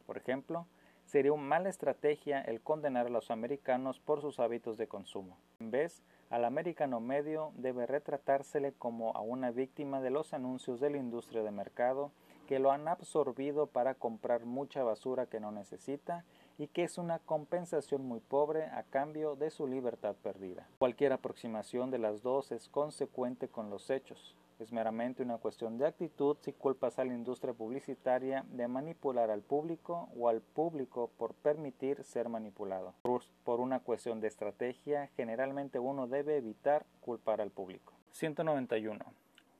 Por 0.05 0.17
ejemplo, 0.17 0.67
sería 1.07 1.31
una 1.31 1.43
mala 1.43 1.69
estrategia 1.69 2.41
el 2.41 2.61
condenar 2.61 3.07
a 3.07 3.09
los 3.09 3.31
americanos 3.31 3.99
por 3.99 4.21
sus 4.21 4.39
hábitos 4.39 4.77
de 4.77 4.87
consumo. 4.87 5.37
En 5.61 5.71
vez, 5.71 6.03
al 6.29 6.43
americano 6.43 6.99
medio 6.99 7.53
debe 7.55 7.85
retratársele 7.85 8.73
como 8.73 9.15
a 9.15 9.21
una 9.21 9.51
víctima 9.51 10.01
de 10.01 10.09
los 10.09 10.33
anuncios 10.33 10.81
de 10.81 10.89
la 10.89 10.97
industria 10.97 11.43
de 11.43 11.51
mercado 11.51 12.11
que 12.47 12.59
lo 12.59 12.71
han 12.71 12.87
absorbido 12.89 13.67
para 13.67 13.95
comprar 13.95 14.45
mucha 14.45 14.83
basura 14.83 15.27
que 15.27 15.39
no 15.39 15.51
necesita 15.51 16.25
y 16.57 16.67
que 16.67 16.83
es 16.83 16.97
una 16.97 17.19
compensación 17.19 18.05
muy 18.05 18.19
pobre 18.19 18.65
a 18.65 18.83
cambio 18.83 19.35
de 19.35 19.49
su 19.49 19.65
libertad 19.65 20.15
perdida. 20.21 20.67
Cualquier 20.79 21.13
aproximación 21.13 21.89
de 21.89 21.99
las 21.99 22.21
dos 22.21 22.51
es 22.51 22.67
consecuente 22.67 23.47
con 23.47 23.69
los 23.69 23.89
hechos. 23.89 24.35
Es 24.59 24.71
meramente 24.71 25.21
una 25.21 25.37
cuestión 25.37 25.77
de 25.77 25.85
actitud 25.85 26.35
si 26.41 26.51
culpas 26.51 26.97
a 26.97 27.05
la 27.05 27.13
industria 27.13 27.53
publicitaria 27.53 28.43
de 28.49 28.67
manipular 28.67 29.29
al 29.29 29.43
público 29.43 30.09
o 30.17 30.29
al 30.29 30.41
público 30.41 31.11
por 31.17 31.35
permitir 31.35 32.03
ser 32.03 32.27
manipulado. 32.27 32.95
Por 33.43 33.59
una 33.59 33.81
cuestión 33.81 34.19
de 34.19 34.27
estrategia, 34.27 35.11
generalmente 35.15 35.77
uno 35.77 36.07
debe 36.07 36.37
evitar 36.37 36.87
culpar 37.01 37.39
al 37.39 37.51
público. 37.51 37.93
191. 38.11 39.05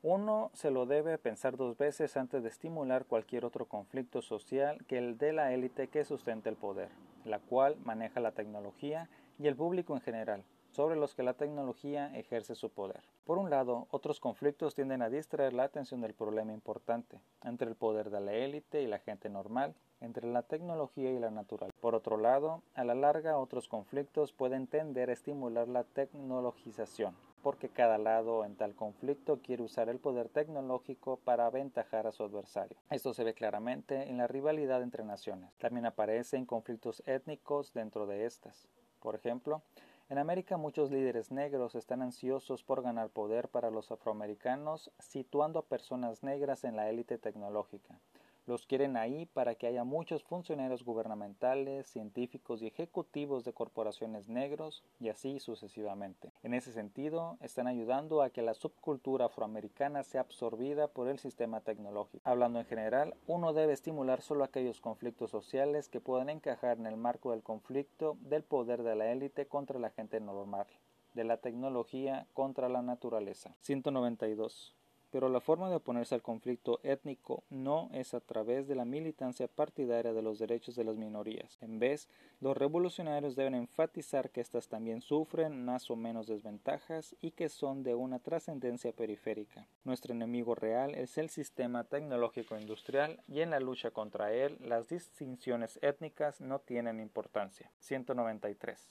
Uno 0.01 0.49
se 0.53 0.71
lo 0.71 0.87
debe 0.87 1.19
pensar 1.19 1.57
dos 1.57 1.77
veces 1.77 2.17
antes 2.17 2.41
de 2.41 2.49
estimular 2.49 3.05
cualquier 3.05 3.45
otro 3.45 3.65
conflicto 3.65 4.23
social 4.23 4.83
que 4.87 4.97
el 4.97 5.19
de 5.19 5.31
la 5.31 5.53
élite 5.53 5.89
que 5.89 6.05
sustenta 6.05 6.49
el 6.49 6.55
poder, 6.55 6.89
la 7.23 7.39
cual 7.39 7.77
maneja 7.83 8.19
la 8.19 8.31
tecnología 8.31 9.09
y 9.37 9.45
el 9.45 9.55
público 9.55 9.93
en 9.93 10.01
general 10.01 10.43
sobre 10.77 10.95
los 10.95 11.15
que 11.15 11.23
la 11.23 11.33
tecnología 11.33 12.15
ejerce 12.15 12.53
su 12.53 12.69
poder. 12.69 13.01
Por 13.25 13.39
un 13.39 13.49
lado, 13.49 13.87
otros 13.89 14.19
conflictos 14.19 14.75
tienden 14.75 15.01
a 15.01 15.09
distraer 15.09 15.53
la 15.53 15.63
atención 15.63 16.01
del 16.01 16.13
problema 16.13 16.53
importante, 16.53 17.19
entre 17.43 17.67
el 17.67 17.75
poder 17.75 18.11
de 18.11 18.21
la 18.21 18.33
élite 18.33 18.83
y 18.83 18.85
la 18.85 18.99
gente 18.99 19.27
normal, 19.27 19.73
entre 20.01 20.27
la 20.27 20.43
tecnología 20.43 21.11
y 21.11 21.17
la 21.17 21.31
natural. 21.31 21.73
Por 21.81 21.95
otro 21.95 22.17
lado, 22.17 22.61
a 22.75 22.83
la 22.83 22.93
larga 22.93 23.39
otros 23.39 23.67
conflictos 23.67 24.33
pueden 24.33 24.67
tender 24.67 25.09
a 25.09 25.13
estimular 25.13 25.67
la 25.67 25.83
tecnologización, 25.83 27.15
porque 27.41 27.69
cada 27.69 27.97
lado 27.97 28.45
en 28.45 28.55
tal 28.55 28.75
conflicto 28.75 29.39
quiere 29.41 29.63
usar 29.63 29.89
el 29.89 29.97
poder 29.97 30.29
tecnológico 30.29 31.17
para 31.25 31.47
aventajar 31.47 32.05
a 32.05 32.11
su 32.11 32.21
adversario. 32.21 32.77
Esto 32.91 33.15
se 33.15 33.23
ve 33.23 33.33
claramente 33.33 34.11
en 34.11 34.17
la 34.17 34.27
rivalidad 34.27 34.83
entre 34.83 35.03
naciones. 35.03 35.57
También 35.57 35.87
aparece 35.87 36.37
en 36.37 36.45
conflictos 36.45 37.01
étnicos 37.07 37.73
dentro 37.73 38.05
de 38.05 38.25
estas. 38.27 38.67
Por 38.99 39.15
ejemplo, 39.15 39.63
en 40.09 40.17
América 40.17 40.57
muchos 40.57 40.89
líderes 40.89 41.31
negros 41.31 41.75
están 41.75 42.01
ansiosos 42.01 42.63
por 42.63 42.81
ganar 42.81 43.09
poder 43.09 43.49
para 43.49 43.69
los 43.69 43.91
afroamericanos, 43.91 44.91
situando 44.99 45.59
a 45.59 45.65
personas 45.65 46.23
negras 46.23 46.63
en 46.63 46.75
la 46.75 46.89
élite 46.89 47.17
tecnológica. 47.17 47.99
Los 48.47 48.65
quieren 48.65 48.95
ahí 48.95 49.25
para 49.25 49.55
que 49.55 49.67
haya 49.67 49.83
muchos 49.83 50.23
funcionarios 50.23 50.85
gubernamentales, 50.85 51.85
científicos 51.87 52.61
y 52.61 52.67
ejecutivos 52.67 53.43
de 53.43 53.51
corporaciones 53.51 54.29
negros 54.29 54.85
y 55.01 55.09
así 55.09 55.41
sucesivamente. 55.41 56.31
En 56.43 56.53
ese 56.53 56.71
sentido, 56.71 57.37
están 57.41 57.67
ayudando 57.67 58.21
a 58.21 58.29
que 58.29 58.41
la 58.41 58.53
subcultura 58.53 59.25
afroamericana 59.25 60.03
sea 60.03 60.21
absorbida 60.21 60.87
por 60.87 61.09
el 61.09 61.19
sistema 61.19 61.59
tecnológico. 61.59 62.21
Hablando 62.23 62.59
en 62.59 62.65
general, 62.65 63.15
uno 63.27 63.51
debe 63.51 63.73
estimular 63.73 64.21
solo 64.21 64.45
aquellos 64.45 64.79
conflictos 64.79 65.29
sociales 65.29 65.89
que 65.89 65.99
puedan 65.99 66.29
encajar 66.29 66.77
en 66.77 66.85
el 66.85 66.95
marco 66.95 67.31
del 67.31 67.43
conflicto 67.43 68.15
del 68.21 68.43
poder 68.43 68.83
de 68.83 68.95
la 68.95 69.11
élite 69.11 69.47
contra 69.47 69.77
la 69.77 69.89
gente 69.89 70.21
normal, 70.21 70.67
de 71.15 71.25
la 71.25 71.35
tecnología 71.35 72.27
contra 72.33 72.69
la 72.69 72.81
naturaleza. 72.81 73.57
192 73.59 74.76
pero 75.11 75.29
la 75.29 75.39
forma 75.39 75.69
de 75.69 75.77
oponerse 75.77 76.15
al 76.15 76.21
conflicto 76.21 76.79
étnico 76.83 77.43
no 77.49 77.89
es 77.93 78.13
a 78.13 78.19
través 78.19 78.67
de 78.67 78.75
la 78.75 78.85
militancia 78.85 79.47
partidaria 79.47 80.13
de 80.13 80.21
los 80.21 80.39
derechos 80.39 80.75
de 80.75 80.83
las 80.83 80.97
minorías. 80.97 81.57
En 81.61 81.79
vez, 81.79 82.07
los 82.39 82.57
revolucionarios 82.57 83.35
deben 83.35 83.55
enfatizar 83.55 84.29
que 84.29 84.41
éstas 84.41 84.67
también 84.67 85.01
sufren 85.01 85.65
más 85.65 85.89
o 85.89 85.95
menos 85.95 86.27
desventajas 86.27 87.15
y 87.21 87.31
que 87.31 87.49
son 87.49 87.83
de 87.83 87.95
una 87.95 88.19
trascendencia 88.19 88.91
periférica. 88.91 89.67
Nuestro 89.83 90.13
enemigo 90.13 90.55
real 90.55 90.95
es 90.95 91.17
el 91.17 91.29
sistema 91.29 91.83
tecnológico 91.83 92.57
industrial 92.57 93.21
y 93.27 93.41
en 93.41 93.51
la 93.51 93.59
lucha 93.59 93.91
contra 93.91 94.33
él 94.33 94.57
las 94.59 94.89
distinciones 94.89 95.79
étnicas 95.81 96.41
no 96.41 96.59
tienen 96.59 96.99
importancia. 96.99 97.71
193. 97.79 98.89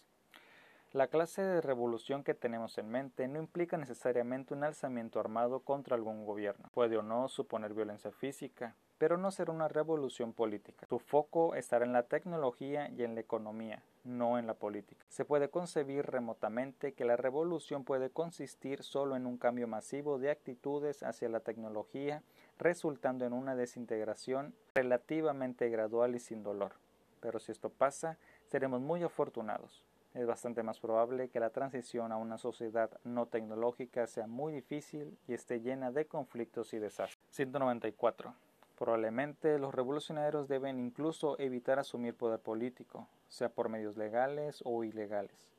La 0.96 1.08
clase 1.08 1.42
de 1.42 1.60
revolución 1.60 2.24
que 2.24 2.32
tenemos 2.32 2.78
en 2.78 2.88
mente 2.88 3.28
no 3.28 3.38
implica 3.38 3.76
necesariamente 3.76 4.54
un 4.54 4.64
alzamiento 4.64 5.20
armado 5.20 5.60
contra 5.60 5.94
algún 5.94 6.24
gobierno. 6.24 6.70
Puede 6.72 6.96
o 6.96 7.02
no 7.02 7.28
suponer 7.28 7.74
violencia 7.74 8.10
física, 8.12 8.74
pero 8.96 9.18
no 9.18 9.30
será 9.30 9.52
una 9.52 9.68
revolución 9.68 10.32
política. 10.32 10.86
Su 10.88 10.98
foco 10.98 11.54
estará 11.54 11.84
en 11.84 11.92
la 11.92 12.04
tecnología 12.04 12.88
y 12.88 13.02
en 13.02 13.14
la 13.14 13.20
economía, 13.20 13.82
no 14.04 14.38
en 14.38 14.46
la 14.46 14.54
política. 14.54 15.04
Se 15.10 15.26
puede 15.26 15.50
concebir 15.50 16.06
remotamente 16.06 16.94
que 16.94 17.04
la 17.04 17.18
revolución 17.18 17.84
puede 17.84 18.08
consistir 18.08 18.82
solo 18.82 19.16
en 19.16 19.26
un 19.26 19.36
cambio 19.36 19.68
masivo 19.68 20.18
de 20.18 20.30
actitudes 20.30 21.02
hacia 21.02 21.28
la 21.28 21.40
tecnología, 21.40 22.22
resultando 22.58 23.26
en 23.26 23.34
una 23.34 23.54
desintegración 23.54 24.54
relativamente 24.74 25.68
gradual 25.68 26.14
y 26.14 26.20
sin 26.20 26.42
dolor. 26.42 26.72
Pero 27.20 27.38
si 27.38 27.52
esto 27.52 27.68
pasa, 27.68 28.16
seremos 28.46 28.80
muy 28.80 29.02
afortunados 29.02 29.84
es 30.16 30.26
bastante 30.26 30.62
más 30.62 30.80
probable 30.80 31.28
que 31.28 31.40
la 31.40 31.50
transición 31.50 32.11
a 32.11 32.16
una 32.16 32.38
sociedad 32.38 32.90
no 33.04 33.26
tecnológica 33.26 34.06
sea 34.06 34.26
muy 34.26 34.52
difícil 34.52 35.18
y 35.28 35.35
esté 35.35 35.61
llena 35.61 35.92
de 35.92 36.06
conflictos 36.06 36.73
y 36.73 36.78
desastres. 36.78 37.23
194. 37.30 38.35
Probablemente 38.78 39.58
los 39.58 39.75
revolucionarios 39.75 40.49
deben 40.49 40.78
incluso 40.78 41.38
evitar 41.38 41.78
asumir 41.78 42.14
poder 42.14 42.40
político, 42.40 43.08
sea 43.28 43.50
por 43.50 43.68
medios 43.68 43.99
legales 43.99 44.62
o 44.64 44.85
ilegales, 44.85 45.50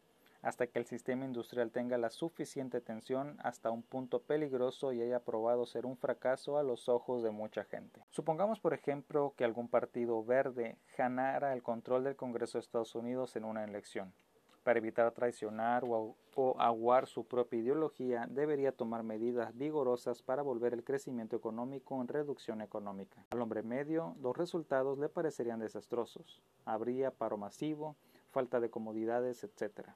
hasta 0.42 0.66
que 0.66 0.80
el 0.80 0.86
sistema 0.86 1.26
industrial 1.26 1.72
tenga 1.72 1.98
la 2.00 2.10
suficiente 2.10 2.82
tensión 2.82 3.38
hasta 3.44 3.70
un 3.70 3.84
punto 3.84 4.22
peligroso 4.22 4.92
y 4.92 5.02
haya 5.02 5.20
probado 5.20 5.68
ser 5.68 5.86
un 5.86 5.98
fracaso 5.98 6.58
a 6.58 6.64
los 6.64 6.90
ojos 6.90 7.22
de 7.22 7.32
mucha 7.32 7.64
gente. 7.64 8.02
Supongamos, 8.10 8.60
por 8.60 8.74
ejemplo, 8.74 9.34
que 9.36 9.46
algún 9.46 9.68
partido 9.68 10.24
verde 10.24 10.78
ganara 10.98 11.54
el 11.54 11.62
control 11.62 12.04
del 12.04 12.16
Congreso 12.16 12.58
de 12.58 12.64
Estados 12.64 12.96
Unidos 12.96 13.36
en 13.36 13.46
una 13.46 13.64
elección 13.64 14.14
para 14.68 14.80
evitar 14.80 15.10
traicionar 15.14 15.86
o, 15.86 16.18
aguar 16.60 17.08
su 17.08 17.26
propia 17.26 17.58
ideología, 17.58 18.28
debería 18.30 18.74
tomar 18.74 19.02
medidas 19.02 19.58
vigorosas 19.58 20.22
para 20.22 20.42
volver 20.42 20.74
el 20.74 20.84
crecimiento 20.84 21.38
económico 21.38 22.02
en 22.02 22.10
reducción 22.10 22.60
económica. 22.60 23.26
Al 23.30 23.42
hombre 23.42 23.64
medio, 23.64 24.18
los 24.20 24.36
resultados 24.36 25.00
le 25.00 25.08
parecerían 25.08 25.62
desastrosos. 25.62 26.44
Habría 26.66 27.12
paro 27.12 27.38
masivo, 27.38 27.96
falta 28.30 28.60
de 28.60 28.70
comodidades, 28.70 29.46
etc. 29.46 29.88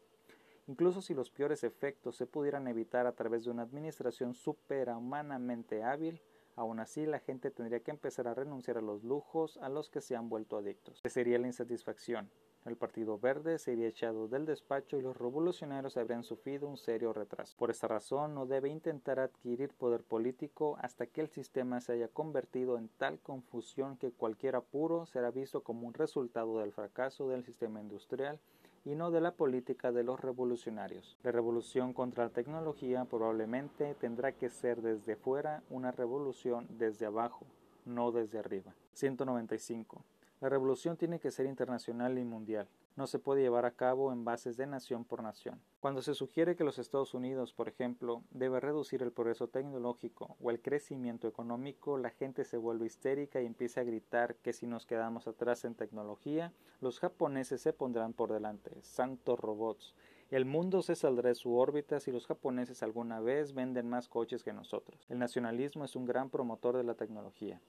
Incluso 0.68 1.02
si 1.02 1.14
los 1.14 1.30
peores 1.30 1.66
efectos 1.66 2.16
se 2.16 2.26
pudieran 2.26 2.66
evitar 2.70 3.08
a 3.08 3.12
través 3.12 3.44
de 3.44 3.52
una 3.52 3.64
administración 3.64 4.34
superhumanamente 4.34 5.84
hábil, 5.84 6.22
aún 6.56 6.80
así 6.80 7.06
la 7.06 7.20
gente 7.20 7.52
tendría 7.52 7.82
que 7.82 7.92
empezar 7.92 8.30
a 8.30 8.36
renunciar 8.36 8.78
a 8.78 8.82
los 8.82 9.04
lujos 9.04 9.58
a 9.58 9.68
los 9.68 9.90
que 9.90 10.00
se 10.00 10.16
han 10.16 10.30
vuelto 10.30 10.56
adictos. 10.56 11.02
¿Qué 11.04 11.10
sería 11.10 11.40
la 11.40 11.48
insatisfacción? 11.48 12.32
El 12.64 12.76
Partido 12.76 13.18
Verde 13.18 13.58
sería 13.58 13.88
echado 13.88 14.28
del 14.28 14.46
despacho 14.46 15.00
y 15.00 15.02
los 15.02 15.18
revolucionarios 15.18 15.98
habrían 15.98 16.24
sufrido 16.24 16.68
un 16.68 16.78
serio 16.78 17.12
retraso. 17.12 17.58
Por 17.58 17.72
esta 17.72 17.88
razón, 17.88 18.36
no 18.36 18.46
debe 18.46 18.70
intentar 18.70 19.20
adquirir 19.20 19.70
poder 19.74 20.04
político 20.04 20.78
hasta 20.80 21.08
que 21.08 21.22
el 21.22 21.30
sistema 21.30 21.82
se 21.82 21.94
haya 21.94 22.08
convertido 22.08 22.78
en 22.78 22.88
tal 23.00 23.20
confusión 23.20 23.98
que 23.98 24.12
cualquier 24.12 24.56
apuro 24.56 25.08
será 25.08 25.32
visto 25.32 25.64
como 25.64 25.88
un 25.88 25.96
resultado 25.96 26.60
del 26.60 26.72
fracaso 26.72 27.28
del 27.30 27.44
sistema 27.44 27.82
industrial 27.82 28.40
y 28.86 28.94
no 28.94 29.10
de 29.10 29.22
la 29.22 29.32
política 29.32 29.92
de 29.92 30.04
los 30.04 30.20
revolucionarios. 30.20 31.18
La 31.24 31.32
revolución 31.32 31.94
contra 31.94 32.26
la 32.26 32.30
tecnología 32.30 33.06
probablemente 33.06 33.96
tendrá 33.96 34.34
que 34.34 34.50
ser 34.50 34.84
desde 34.84 35.16
fuera 35.16 35.64
una 35.72 35.92
revolución 35.92 36.68
desde 36.78 37.08
abajo, 37.08 37.48
no 37.86 38.12
desde 38.12 38.38
arriba. 38.38 38.76
195. 38.94 40.04
La 40.42 40.50
revolución 40.50 40.98
tiene 40.98 41.20
que 41.20 41.30
ser 41.30 41.46
internacional 41.46 42.18
y 42.18 42.24
mundial. 42.24 42.68
No 42.96 43.06
se 43.06 43.20
puede 43.20 43.44
llevar 43.44 43.66
a 43.66 43.76
cabo 43.76 44.12
en 44.12 44.26
bases 44.26 44.58
de 44.58 44.66
nación 44.66 45.06
por 45.06 45.22
nación. 45.22 45.62
Cuando 45.80 46.02
se 46.02 46.16
sugiere 46.16 46.56
que 46.56 46.64
los 46.64 46.80
Estados 46.80 47.14
Unidos, 47.14 47.54
por 47.54 47.70
ejemplo, 47.70 48.24
debe 48.32 48.60
reducir 48.60 49.04
el 49.04 49.12
progreso 49.12 49.50
tecnológico 49.50 50.38
o 50.42 50.50
el 50.50 50.60
crecimiento 50.60 51.28
económico, 51.28 52.00
la 52.00 52.10
gente 52.10 52.44
se 52.44 52.58
vuelve 52.58 52.88
histérica 52.88 53.40
y 53.40 53.46
empieza 53.46 53.82
a 53.82 53.84
gritar 53.84 54.36
que 54.38 54.52
si 54.52 54.66
nos 54.66 54.88
quedamos 54.88 55.28
atrás 55.28 55.64
en 55.64 55.76
tecnología, 55.76 56.52
los 56.80 57.00
japoneses 57.00 57.62
se 57.62 57.72
pondrán 57.72 58.14
por 58.14 58.34
delante. 58.34 58.72
Santos 58.82 59.40
robots. 59.40 59.94
El 60.32 60.46
mundo 60.46 60.82
se 60.82 60.96
saldrá 60.96 61.30
de 61.30 61.36
su 61.36 61.56
órbita 61.56 62.00
si 62.00 62.12
los 62.12 62.26
japoneses 62.26 62.82
alguna 62.82 63.20
vez 63.20 63.54
venden 63.54 63.88
más 63.88 64.08
coches 64.08 64.44
que 64.44 64.54
nosotros. 64.54 65.06
El 65.08 65.20
nacionalismo 65.20 65.86
es 65.86 65.96
un 65.96 66.06
gran 66.08 66.32
promotor 66.32 66.78
de 66.78 66.84
la 66.84 66.96
tecnología. 66.96 67.62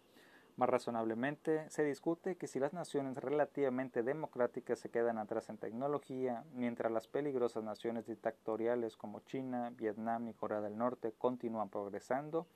Más 0.56 0.68
razonablemente, 0.68 1.68
se 1.70 1.82
discute 1.82 2.36
que 2.36 2.46
si 2.46 2.60
las 2.60 2.74
naciones 2.74 3.16
relativamente 3.16 4.02
democráticas 4.02 4.78
se 4.78 4.90
quedan 4.90 5.16
atrás 5.16 5.48
en 5.48 5.56
tecnología, 5.56 6.44
mientras 6.52 6.92
las 6.92 7.08
peligrosas 7.08 7.64
naciones 7.64 8.06
dictatoriales 8.06 8.96
como 8.96 9.20
China, 9.20 9.72
Vietnam 9.74 10.28
y 10.28 10.34
Corea 10.34 10.60
del 10.60 10.76
Norte 10.76 11.14
continúan 11.16 11.70
progresando, 11.70 12.46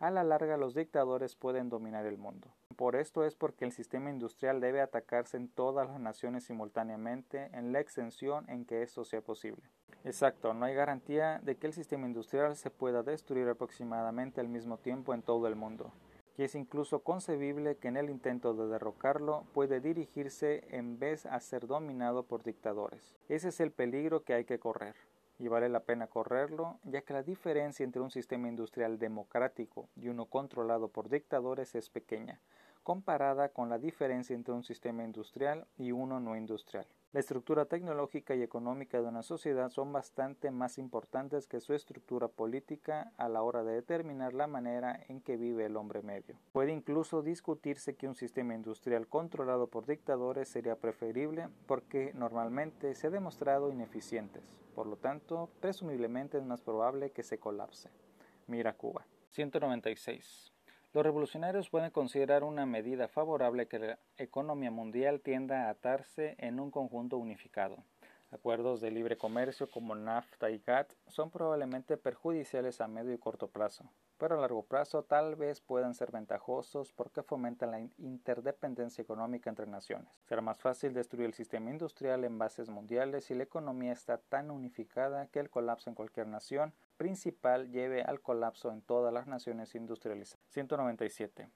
a 0.00 0.10
la 0.10 0.24
larga 0.24 0.56
los 0.56 0.74
dictadores 0.74 1.36
pueden 1.36 1.68
dominar 1.68 2.06
el 2.06 2.16
mundo. 2.16 2.48
Por 2.74 2.96
esto 2.96 3.24
es 3.24 3.36
porque 3.36 3.66
el 3.66 3.72
sistema 3.72 4.10
industrial 4.10 4.60
debe 4.60 4.80
atacarse 4.80 5.36
en 5.36 5.48
todas 5.48 5.86
las 5.86 6.00
naciones 6.00 6.44
simultáneamente 6.44 7.50
en 7.52 7.72
la 7.72 7.80
extensión 7.80 8.48
en 8.48 8.64
que 8.64 8.82
esto 8.82 9.04
sea 9.04 9.20
posible. 9.20 9.62
Exacto, 10.04 10.54
no 10.54 10.64
hay 10.64 10.74
garantía 10.74 11.38
de 11.44 11.56
que 11.56 11.66
el 11.66 11.74
sistema 11.74 12.06
industrial 12.06 12.56
se 12.56 12.70
pueda 12.70 13.02
destruir 13.02 13.46
aproximadamente 13.48 14.40
al 14.40 14.48
mismo 14.48 14.78
tiempo 14.78 15.14
en 15.14 15.22
todo 15.22 15.46
el 15.46 15.54
mundo 15.54 15.92
y 16.38 16.44
es 16.44 16.54
incluso 16.54 17.00
concebible 17.00 17.76
que 17.76 17.88
en 17.88 17.96
el 17.96 18.10
intento 18.10 18.54
de 18.54 18.66
derrocarlo 18.68 19.44
puede 19.52 19.80
dirigirse 19.80 20.64
en 20.70 20.98
vez 20.98 21.26
a 21.26 21.40
ser 21.40 21.66
dominado 21.66 22.22
por 22.24 22.42
dictadores. 22.42 23.16
Ese 23.28 23.48
es 23.48 23.60
el 23.60 23.70
peligro 23.70 24.24
que 24.24 24.34
hay 24.34 24.44
que 24.44 24.58
correr, 24.58 24.94
y 25.38 25.48
vale 25.48 25.68
la 25.68 25.80
pena 25.80 26.06
correrlo, 26.06 26.78
ya 26.84 27.02
que 27.02 27.12
la 27.12 27.22
diferencia 27.22 27.84
entre 27.84 28.00
un 28.00 28.10
sistema 28.10 28.48
industrial 28.48 28.98
democrático 28.98 29.88
y 29.96 30.08
uno 30.08 30.26
controlado 30.26 30.88
por 30.88 31.08
dictadores 31.08 31.74
es 31.74 31.90
pequeña, 31.90 32.40
comparada 32.82 33.48
con 33.48 33.68
la 33.68 33.78
diferencia 33.78 34.34
entre 34.34 34.54
un 34.54 34.64
sistema 34.64 35.04
industrial 35.04 35.66
y 35.76 35.92
uno 35.92 36.20
no 36.20 36.36
industrial. 36.36 36.86
La 37.12 37.20
estructura 37.20 37.66
tecnológica 37.66 38.34
y 38.34 38.42
económica 38.42 39.02
de 39.02 39.08
una 39.08 39.22
sociedad 39.22 39.68
son 39.68 39.92
bastante 39.92 40.50
más 40.50 40.78
importantes 40.78 41.46
que 41.46 41.60
su 41.60 41.74
estructura 41.74 42.28
política 42.28 43.12
a 43.18 43.28
la 43.28 43.42
hora 43.42 43.62
de 43.64 43.74
determinar 43.74 44.32
la 44.32 44.46
manera 44.46 44.98
en 45.08 45.20
que 45.20 45.36
vive 45.36 45.66
el 45.66 45.76
hombre 45.76 46.00
medio. 46.00 46.38
Puede 46.52 46.72
incluso 46.72 47.20
discutirse 47.20 47.96
que 47.96 48.08
un 48.08 48.14
sistema 48.14 48.54
industrial 48.54 49.08
controlado 49.08 49.66
por 49.66 49.84
dictadores 49.84 50.48
sería 50.48 50.76
preferible 50.76 51.50
porque 51.66 52.12
normalmente 52.14 52.94
se 52.94 53.08
ha 53.08 53.10
demostrado 53.10 53.70
ineficientes. 53.70 54.56
Por 54.74 54.86
lo 54.86 54.96
tanto, 54.96 55.50
presumiblemente 55.60 56.38
es 56.38 56.44
más 56.44 56.62
probable 56.62 57.10
que 57.10 57.22
se 57.22 57.36
colapse. 57.36 57.90
Mira 58.46 58.72
Cuba. 58.72 59.04
196. 59.32 60.51
Los 60.94 61.04
revolucionarios 61.04 61.70
pueden 61.70 61.90
considerar 61.90 62.44
una 62.44 62.66
medida 62.66 63.08
favorable 63.08 63.66
que 63.66 63.78
la 63.78 63.98
economía 64.18 64.70
mundial 64.70 65.22
tienda 65.22 65.66
a 65.66 65.70
atarse 65.70 66.34
en 66.36 66.60
un 66.60 66.70
conjunto 66.70 67.16
unificado. 67.16 67.82
Acuerdos 68.30 68.82
de 68.82 68.90
libre 68.90 69.16
comercio 69.16 69.70
como 69.70 69.94
NAFTA 69.94 70.50
y 70.50 70.58
GATT 70.58 70.92
son 71.06 71.30
probablemente 71.30 71.96
perjudiciales 71.96 72.82
a 72.82 72.88
medio 72.88 73.14
y 73.14 73.18
corto 73.18 73.48
plazo, 73.48 73.90
pero 74.18 74.36
a 74.36 74.40
largo 74.40 74.64
plazo 74.64 75.02
tal 75.02 75.34
vez 75.34 75.62
puedan 75.62 75.94
ser 75.94 76.12
ventajosos 76.12 76.92
porque 76.92 77.22
fomentan 77.22 77.70
la 77.70 77.80
interdependencia 77.80 79.00
económica 79.00 79.48
entre 79.48 79.66
naciones. 79.66 80.08
Será 80.24 80.42
más 80.42 80.58
fácil 80.58 80.92
destruir 80.92 81.26
el 81.26 81.34
sistema 81.34 81.70
industrial 81.70 82.24
en 82.24 82.38
bases 82.38 82.68
mundiales 82.68 83.24
si 83.24 83.34
la 83.34 83.44
economía 83.44 83.92
está 83.92 84.18
tan 84.18 84.50
unificada 84.50 85.26
que 85.28 85.40
el 85.40 85.48
colapso 85.48 85.88
en 85.88 85.96
cualquier 85.96 86.26
nación 86.26 86.74
principal 87.02 87.68
lleve 87.72 88.02
al 88.02 88.20
colapso 88.20 88.70
en 88.70 88.80
todas 88.80 89.12
las 89.12 89.26
naciones 89.26 89.74
industrializadas. 89.74 90.38
197. 90.50 91.48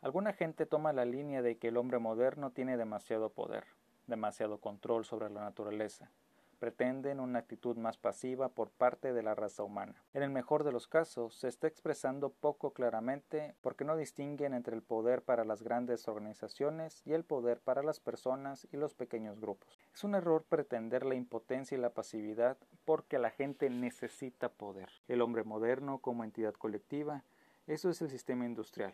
Alguna 0.00 0.32
gente 0.32 0.64
toma 0.64 0.94
la 0.94 1.04
línea 1.04 1.42
de 1.42 1.58
que 1.58 1.68
el 1.68 1.76
hombre 1.76 1.98
moderno 1.98 2.52
tiene 2.52 2.78
demasiado 2.78 3.28
poder, 3.28 3.64
demasiado 4.06 4.62
control 4.62 5.04
sobre 5.04 5.28
la 5.28 5.42
naturaleza, 5.42 6.10
pretenden 6.58 7.20
una 7.20 7.40
actitud 7.40 7.76
más 7.76 7.98
pasiva 7.98 8.48
por 8.48 8.70
parte 8.70 9.12
de 9.12 9.22
la 9.22 9.34
raza 9.34 9.62
humana. 9.62 9.94
En 10.14 10.22
el 10.22 10.30
mejor 10.30 10.64
de 10.64 10.72
los 10.72 10.88
casos, 10.88 11.34
se 11.34 11.48
está 11.48 11.66
expresando 11.66 12.30
poco 12.30 12.72
claramente 12.72 13.54
porque 13.60 13.84
no 13.84 13.98
distinguen 13.98 14.54
entre 14.54 14.74
el 14.74 14.82
poder 14.82 15.20
para 15.20 15.44
las 15.44 15.62
grandes 15.62 16.08
organizaciones 16.08 17.02
y 17.04 17.12
el 17.12 17.24
poder 17.24 17.60
para 17.60 17.82
las 17.82 18.00
personas 18.00 18.66
y 18.72 18.78
los 18.78 18.94
pequeños 18.94 19.38
grupos. 19.38 19.83
Es 19.94 20.02
un 20.02 20.16
error 20.16 20.42
pretender 20.42 21.06
la 21.06 21.14
impotencia 21.14 21.78
y 21.78 21.80
la 21.80 21.94
pasividad 21.94 22.58
porque 22.84 23.20
la 23.20 23.30
gente 23.30 23.70
necesita 23.70 24.48
poder. 24.48 24.90
El 25.06 25.22
hombre 25.22 25.44
moderno 25.44 25.98
como 25.98 26.24
entidad 26.24 26.54
colectiva, 26.54 27.22
eso 27.68 27.90
es 27.90 28.02
el 28.02 28.10
sistema 28.10 28.44
industrial. 28.44 28.92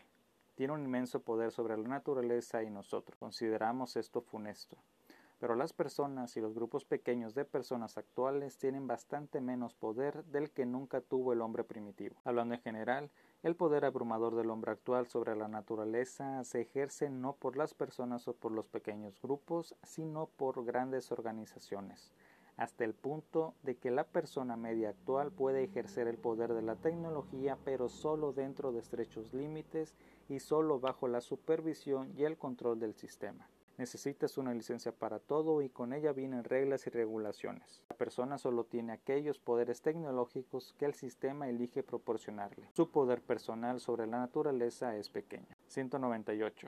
Tiene 0.53 0.73
un 0.73 0.83
inmenso 0.83 1.23
poder 1.23 1.51
sobre 1.51 1.75
la 1.75 1.87
naturaleza 1.87 2.61
y 2.61 2.69
nosotros. 2.69 3.17
Consideramos 3.17 3.95
esto 3.95 4.21
funesto 4.21 4.77
pero 5.41 5.55
las 5.55 5.73
personas 5.73 6.37
y 6.37 6.39
los 6.39 6.53
grupos 6.53 6.85
pequeños 6.85 7.33
de 7.33 7.45
personas 7.45 7.97
actuales 7.97 8.59
tienen 8.59 8.85
bastante 8.85 9.41
menos 9.41 9.73
poder 9.73 10.23
del 10.25 10.51
que 10.51 10.67
nunca 10.67 11.01
tuvo 11.01 11.33
el 11.33 11.41
hombre 11.41 11.63
primitivo. 11.63 12.15
Hablando 12.23 12.53
en 12.53 12.61
general, 12.61 13.09
el 13.43 13.55
poder 13.55 13.85
abrumador 13.85 14.35
del 14.35 14.51
hombre 14.51 14.71
actual 14.71 15.07
sobre 15.07 15.35
la 15.35 15.47
naturaleza 15.47 16.43
se 16.43 16.61
ejerce 16.61 17.09
no 17.09 17.33
por 17.33 17.57
las 17.57 17.73
personas 17.73 18.27
o 18.27 18.33
por 18.33 18.51
los 18.51 18.67
pequeños 18.67 19.19
grupos, 19.21 19.75
sino 19.83 20.27
por 20.37 20.63
grandes 20.63 21.11
organizaciones, 21.11 22.11
hasta 22.55 22.83
el 22.83 22.93
punto 22.93 23.55
de 23.63 23.77
que 23.77 23.89
la 23.89 24.03
persona 24.03 24.57
media 24.57 24.89
actual 24.89 25.31
puede 25.31 25.63
ejercer 25.63 26.07
el 26.07 26.17
poder 26.17 26.53
de 26.53 26.61
la 26.61 26.75
tecnología, 26.75 27.57
pero 27.65 27.89
solo 27.89 28.31
dentro 28.31 28.71
de 28.71 28.79
estrechos 28.79 29.33
límites 29.33 29.95
y 30.29 30.39
solo 30.39 30.79
bajo 30.79 31.07
la 31.07 31.21
supervisión 31.21 32.13
y 32.15 32.25
el 32.25 32.37
control 32.37 32.79
del 32.79 32.93
sistema. 32.93 33.50
Necesitas 33.81 34.37
una 34.37 34.53
licencia 34.53 34.91
para 34.91 35.17
todo 35.17 35.63
y 35.63 35.69
con 35.69 35.91
ella 35.91 36.13
vienen 36.13 36.43
reglas 36.43 36.85
y 36.85 36.91
regulaciones. 36.91 37.81
La 37.89 37.97
persona 37.97 38.37
solo 38.37 38.63
tiene 38.63 38.93
aquellos 38.93 39.39
poderes 39.39 39.81
tecnológicos 39.81 40.75
que 40.77 40.85
el 40.85 40.93
sistema 40.93 41.49
elige 41.49 41.81
proporcionarle. 41.81 42.69
Su 42.73 42.91
poder 42.91 43.23
personal 43.23 43.79
sobre 43.79 44.05
la 44.05 44.19
naturaleza 44.19 44.95
es 44.97 45.09
pequeño. 45.09 45.47
198. 45.65 46.67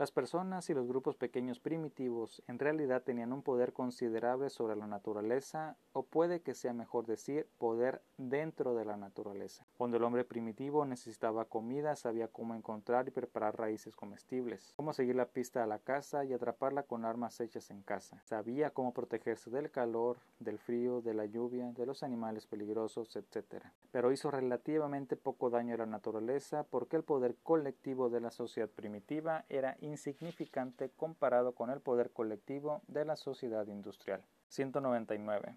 Las 0.00 0.12
personas 0.12 0.70
y 0.70 0.72
los 0.72 0.88
grupos 0.88 1.16
pequeños 1.16 1.60
primitivos 1.60 2.42
en 2.46 2.58
realidad 2.58 3.02
tenían 3.02 3.34
un 3.34 3.42
poder 3.42 3.74
considerable 3.74 4.48
sobre 4.48 4.74
la 4.74 4.86
naturaleza, 4.86 5.76
o 5.92 6.04
puede 6.04 6.40
que 6.40 6.54
sea 6.54 6.72
mejor 6.72 7.04
decir 7.04 7.46
poder 7.58 8.00
dentro 8.16 8.74
de 8.74 8.86
la 8.86 8.96
naturaleza. 8.96 9.66
Cuando 9.76 9.98
el 9.98 10.04
hombre 10.04 10.24
primitivo 10.24 10.86
necesitaba 10.86 11.44
comida, 11.44 11.96
sabía 11.96 12.28
cómo 12.28 12.54
encontrar 12.54 13.08
y 13.08 13.10
preparar 13.10 13.58
raíces 13.58 13.94
comestibles, 13.94 14.72
cómo 14.76 14.94
seguir 14.94 15.16
la 15.16 15.26
pista 15.26 15.62
a 15.62 15.66
la 15.66 15.78
caza 15.78 16.24
y 16.24 16.32
atraparla 16.32 16.84
con 16.84 17.04
armas 17.04 17.38
hechas 17.38 17.68
en 17.68 17.82
casa. 17.82 18.22
Sabía 18.24 18.70
cómo 18.70 18.94
protegerse 18.94 19.50
del 19.50 19.70
calor, 19.70 20.16
del 20.38 20.58
frío, 20.58 21.02
de 21.02 21.12
la 21.12 21.26
lluvia, 21.26 21.72
de 21.72 21.84
los 21.84 22.02
animales 22.02 22.46
peligrosos, 22.46 23.16
etc. 23.16 23.64
Pero 23.92 24.12
hizo 24.12 24.30
relativamente 24.30 25.16
poco 25.16 25.50
daño 25.50 25.74
a 25.74 25.76
la 25.76 25.84
naturaleza 25.84 26.62
porque 26.62 26.96
el 26.96 27.04
poder 27.04 27.36
colectivo 27.42 28.08
de 28.08 28.20
la 28.20 28.30
sociedad 28.30 28.70
primitiva 28.70 29.44
era 29.50 29.76
insignificante 29.90 30.90
comparado 30.90 31.52
con 31.52 31.70
el 31.70 31.80
poder 31.80 32.10
colectivo 32.10 32.82
de 32.88 33.04
la 33.04 33.16
sociedad 33.16 33.66
industrial. 33.66 34.22
199. 34.48 35.56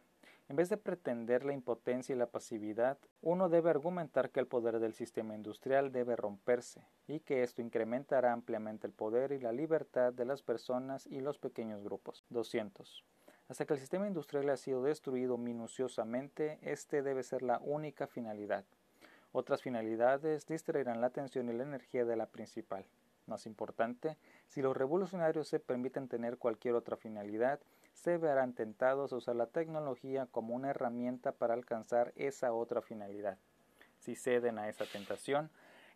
En 0.49 0.57
vez 0.57 0.69
de 0.69 0.77
pretender 0.77 1.45
la 1.45 1.53
impotencia 1.53 2.13
y 2.13 2.17
la 2.17 2.27
pasividad, 2.27 2.97
uno 3.21 3.47
debe 3.47 3.69
argumentar 3.69 4.29
que 4.29 4.41
el 4.41 4.47
poder 4.47 4.79
del 4.79 4.93
sistema 4.93 5.35
industrial 5.35 5.91
debe 5.91 6.17
romperse 6.17 6.85
y 7.07 7.21
que 7.21 7.43
esto 7.43 7.61
incrementará 7.61 8.33
ampliamente 8.33 8.85
el 8.85 8.93
poder 8.93 9.31
y 9.31 9.39
la 9.39 9.53
libertad 9.53 10.11
de 10.11 10.25
las 10.25 10.41
personas 10.41 11.07
y 11.07 11.21
los 11.21 11.39
pequeños 11.39 11.81
grupos. 11.83 12.25
200. 12.29 13.05
Hasta 13.47 13.65
que 13.65 13.73
el 13.73 13.79
sistema 13.79 14.07
industrial 14.07 14.49
ha 14.49 14.57
sido 14.57 14.83
destruido 14.83 15.37
minuciosamente, 15.37 16.59
este 16.61 17.01
debe 17.01 17.23
ser 17.23 17.41
la 17.41 17.59
única 17.59 18.07
finalidad. 18.07 18.65
Otras 19.31 19.61
finalidades 19.61 20.45
distraerán 20.45 21.01
la 21.01 21.07
atención 21.07 21.49
y 21.49 21.53
la 21.53 21.63
energía 21.63 22.05
de 22.05 22.15
la 22.15 22.27
principal. 22.27 22.85
Más 23.25 23.45
importante, 23.45 24.17
si 24.47 24.61
los 24.61 24.75
revolucionarios 24.75 25.47
se 25.47 25.59
permiten 25.59 26.07
tener 26.07 26.37
cualquier 26.37 26.75
otra 26.75 26.97
finalidad, 26.97 27.59
se 27.93 28.17
verán 28.17 28.53
tentados 28.53 29.13
a 29.13 29.15
usar 29.15 29.35
la 29.35 29.47
tecnología 29.47 30.27
como 30.31 30.55
una 30.55 30.71
herramienta 30.71 31.31
para 31.31 31.53
alcanzar 31.53 32.11
esa 32.15 32.53
otra 32.53 32.81
finalidad. 32.81 33.37
Si 33.99 34.15
ceden 34.15 34.59
a 34.59 34.67
esa 34.67 34.85
tentación, 34.85 35.49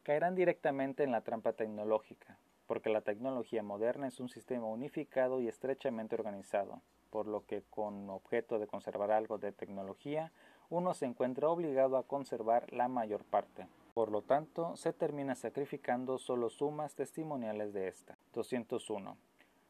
caerán 0.04 0.36
directamente 0.36 1.04
en 1.04 1.12
la 1.12 1.22
trampa 1.22 1.52
tecnológica, 1.52 2.38
porque 2.66 2.90
la 2.90 3.02
tecnología 3.02 3.62
moderna 3.62 4.08
es 4.08 4.22
un 4.22 4.30
sistema 4.30 4.68
unificado 4.68 5.42
y 5.42 5.50
estrechamente 5.50 6.16
organizado, 6.16 6.82
por 7.10 7.28
lo 7.28 7.46
que 7.46 7.64
con 7.70 8.10
objeto 8.10 8.58
de 8.60 8.68
conservar 8.68 9.12
algo 9.12 9.38
de 9.38 9.52
tecnología, 9.52 10.32
uno 10.70 10.94
se 10.94 11.06
encuentra 11.06 11.50
obligado 11.50 11.98
a 11.98 12.08
conservar 12.08 12.72
la 12.72 12.88
mayor 12.88 13.26
parte. 13.26 13.68
Por 13.98 14.12
lo 14.12 14.22
tanto, 14.22 14.76
se 14.76 14.94
termina 14.94 15.34
sacrificando 15.34 16.20
solo 16.20 16.52
sumas 16.52 16.94
testimoniales 16.94 17.74
de 17.74 17.88
esta. 17.88 18.16
201. 18.34 19.18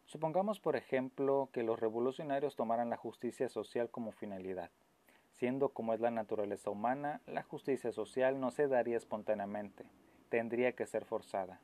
Supongamos, 0.06 0.60
por 0.60 0.76
ejemplo, 0.76 1.48
que 1.54 1.64
los 1.64 1.80
revolucionarios 1.80 2.58
tomaran 2.58 2.90
la 2.90 2.98
justicia 2.98 3.48
social 3.48 3.90
como 3.90 4.12
finalidad. 4.12 4.70
Siendo 5.32 5.70
como 5.70 5.94
es 5.94 6.02
la 6.02 6.12
naturaleza 6.12 6.70
humana, 6.70 7.22
la 7.26 7.42
justicia 7.42 7.94
social 7.94 8.42
no 8.42 8.52
se 8.52 8.68
daría 8.68 8.98
espontáneamente, 8.98 9.86
tendría 10.28 10.74
que 10.74 10.88
ser 10.88 11.06
forzada. 11.06 11.62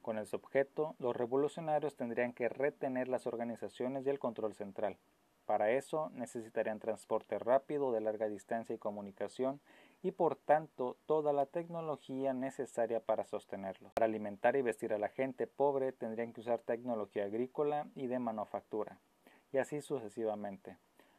Con 0.00 0.16
ese 0.16 0.36
objeto, 0.36 0.94
los 1.00 1.16
revolucionarios 1.16 1.96
tendrían 1.96 2.32
que 2.32 2.48
retener 2.48 3.08
las 3.08 3.26
organizaciones 3.26 4.06
y 4.06 4.10
el 4.10 4.20
control 4.20 4.54
central. 4.54 4.98
Para 5.46 5.72
eso 5.72 6.10
necesitarían 6.14 6.78
transporte 6.78 7.40
rápido 7.40 7.90
de 7.90 8.00
larga 8.00 8.28
distancia 8.28 8.76
y 8.76 8.78
comunicación 8.78 9.60
y 10.04 10.12
por 10.12 10.36
tanto 10.36 10.98
toda 11.06 11.32
la 11.32 11.46
tecnología 11.46 12.34
necesaria 12.34 13.00
para 13.00 13.24
sostenerlo. 13.24 13.88
Para 13.94 14.04
alimentar 14.04 14.54
y 14.54 14.60
vestir 14.60 14.92
a 14.92 14.98
la 14.98 15.08
gente 15.08 15.46
pobre 15.46 15.92
tendrían 15.92 16.34
que 16.34 16.42
usar 16.42 16.60
tecnología 16.60 17.24
agrícola 17.24 17.88
y 17.96 18.06
de 18.06 18.18
manufactura, 18.18 18.98
y 19.50 19.56
así 19.56 19.80
sucesivamente, 19.80 20.76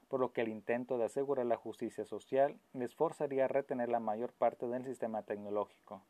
por 0.08 0.20
lo 0.20 0.32
que 0.34 0.42
el 0.42 0.50
intento 0.50 1.00
de 1.00 1.06
asegurar 1.06 1.48
la 1.48 1.58
justicia 1.58 2.06
social 2.06 2.60
les 2.74 2.94
forzaría 2.94 3.46
a 3.46 3.48
retener 3.48 3.90
la 3.90 4.00
mayor 4.00 4.32
parte 4.34 4.68
del 4.68 4.86
sistema 4.86 5.24
tecnológico. 5.24 6.04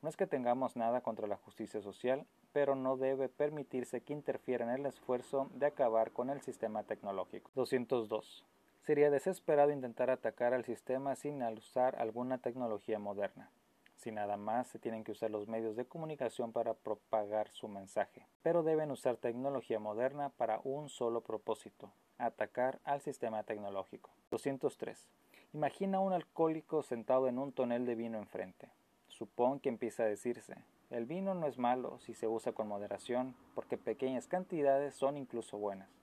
No 0.00 0.08
es 0.08 0.16
que 0.16 0.28
tengamos 0.28 0.76
nada 0.76 1.00
contra 1.00 1.26
la 1.26 1.36
justicia 1.36 1.80
social, 1.80 2.24
pero 2.52 2.76
no 2.76 2.96
debe 2.96 3.28
permitirse 3.28 4.00
que 4.00 4.12
interfiera 4.12 4.64
en 4.64 4.70
el 4.70 4.86
esfuerzo 4.86 5.50
de 5.54 5.66
acabar 5.66 6.12
con 6.12 6.30
el 6.30 6.40
sistema 6.40 6.84
tecnológico. 6.84 7.50
202. 7.56 8.44
Sería 8.82 9.10
desesperado 9.10 9.70
intentar 9.70 10.10
atacar 10.10 10.54
al 10.54 10.64
sistema 10.64 11.14
sin 11.14 11.40
usar 11.42 11.94
alguna 12.00 12.38
tecnología 12.38 12.98
moderna. 12.98 13.48
Si 13.94 14.10
nada 14.10 14.36
más 14.36 14.66
se 14.66 14.80
tienen 14.80 15.04
que 15.04 15.12
usar 15.12 15.30
los 15.30 15.46
medios 15.46 15.76
de 15.76 15.84
comunicación 15.84 16.52
para 16.52 16.74
propagar 16.74 17.48
su 17.50 17.68
mensaje, 17.68 18.26
pero 18.42 18.64
deben 18.64 18.90
usar 18.90 19.16
tecnología 19.18 19.78
moderna 19.78 20.30
para 20.30 20.60
un 20.64 20.88
solo 20.88 21.20
propósito, 21.20 21.92
atacar 22.18 22.80
al 22.82 23.00
sistema 23.00 23.44
tecnológico. 23.44 24.10
203. 24.32 25.06
Imagina 25.52 26.00
un 26.00 26.12
alcohólico 26.12 26.82
sentado 26.82 27.28
en 27.28 27.38
un 27.38 27.52
tonel 27.52 27.86
de 27.86 27.94
vino 27.94 28.18
enfrente. 28.18 28.68
Supón 29.06 29.60
que 29.60 29.68
empieza 29.68 30.02
a 30.02 30.06
decirse, 30.06 30.56
el 30.90 31.06
vino 31.06 31.34
no 31.34 31.46
es 31.46 31.56
malo 31.56 32.00
si 32.00 32.14
se 32.14 32.26
usa 32.26 32.50
con 32.50 32.66
moderación, 32.66 33.36
porque 33.54 33.78
pequeñas 33.78 34.26
cantidades 34.26 34.96
son 34.96 35.16
incluso 35.16 35.56
buenas. 35.56 36.01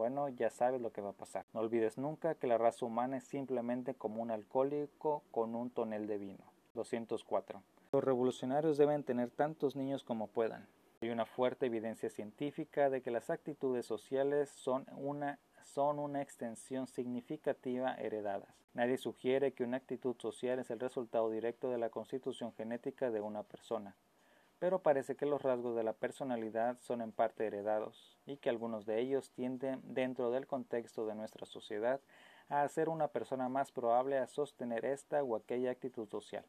Bueno, 0.00 0.30
ya 0.30 0.48
sabes 0.48 0.80
lo 0.80 0.92
que 0.94 1.02
va 1.02 1.10
a 1.10 1.12
pasar. 1.12 1.44
No 1.52 1.60
olvides 1.60 1.98
nunca 1.98 2.34
que 2.34 2.46
la 2.46 2.56
raza 2.56 2.86
humana 2.86 3.18
es 3.18 3.24
simplemente 3.24 3.92
como 3.92 4.22
un 4.22 4.30
alcohólico 4.30 5.22
con 5.30 5.54
un 5.54 5.68
tonel 5.68 6.06
de 6.06 6.16
vino. 6.16 6.42
204. 6.72 7.62
Los 7.92 8.02
revolucionarios 8.02 8.78
deben 8.78 9.04
tener 9.04 9.30
tantos 9.30 9.76
niños 9.76 10.02
como 10.02 10.28
puedan. 10.28 10.66
Hay 11.02 11.10
una 11.10 11.26
fuerte 11.26 11.66
evidencia 11.66 12.08
científica 12.08 12.88
de 12.88 13.02
que 13.02 13.10
las 13.10 13.28
actitudes 13.28 13.84
sociales 13.84 14.48
son 14.48 14.86
una, 14.96 15.38
son 15.64 15.98
una 15.98 16.22
extensión 16.22 16.86
significativa 16.86 17.92
heredadas. 17.96 18.48
Nadie 18.72 18.96
sugiere 18.96 19.52
que 19.52 19.64
una 19.64 19.76
actitud 19.76 20.16
social 20.16 20.60
es 20.60 20.70
el 20.70 20.80
resultado 20.80 21.28
directo 21.28 21.68
de 21.68 21.76
la 21.76 21.90
constitución 21.90 22.54
genética 22.54 23.10
de 23.10 23.20
una 23.20 23.42
persona 23.42 23.94
pero 24.60 24.82
parece 24.82 25.16
que 25.16 25.26
los 25.26 25.42
rasgos 25.42 25.74
de 25.74 25.82
la 25.82 25.94
personalidad 25.94 26.78
son 26.80 27.00
en 27.00 27.10
parte 27.10 27.46
heredados 27.46 28.18
y 28.26 28.36
que 28.36 28.50
algunos 28.50 28.86
de 28.86 29.00
ellos 29.00 29.30
tienden 29.30 29.80
dentro 29.82 30.30
del 30.30 30.46
contexto 30.46 31.06
de 31.06 31.14
nuestra 31.14 31.46
sociedad 31.46 32.00
a 32.50 32.62
hacer 32.62 32.90
una 32.90 33.08
persona 33.08 33.48
más 33.48 33.72
probable 33.72 34.18
a 34.18 34.26
sostener 34.26 34.84
esta 34.84 35.24
o 35.24 35.34
aquella 35.34 35.70
actitud 35.70 36.06
social. 36.08 36.44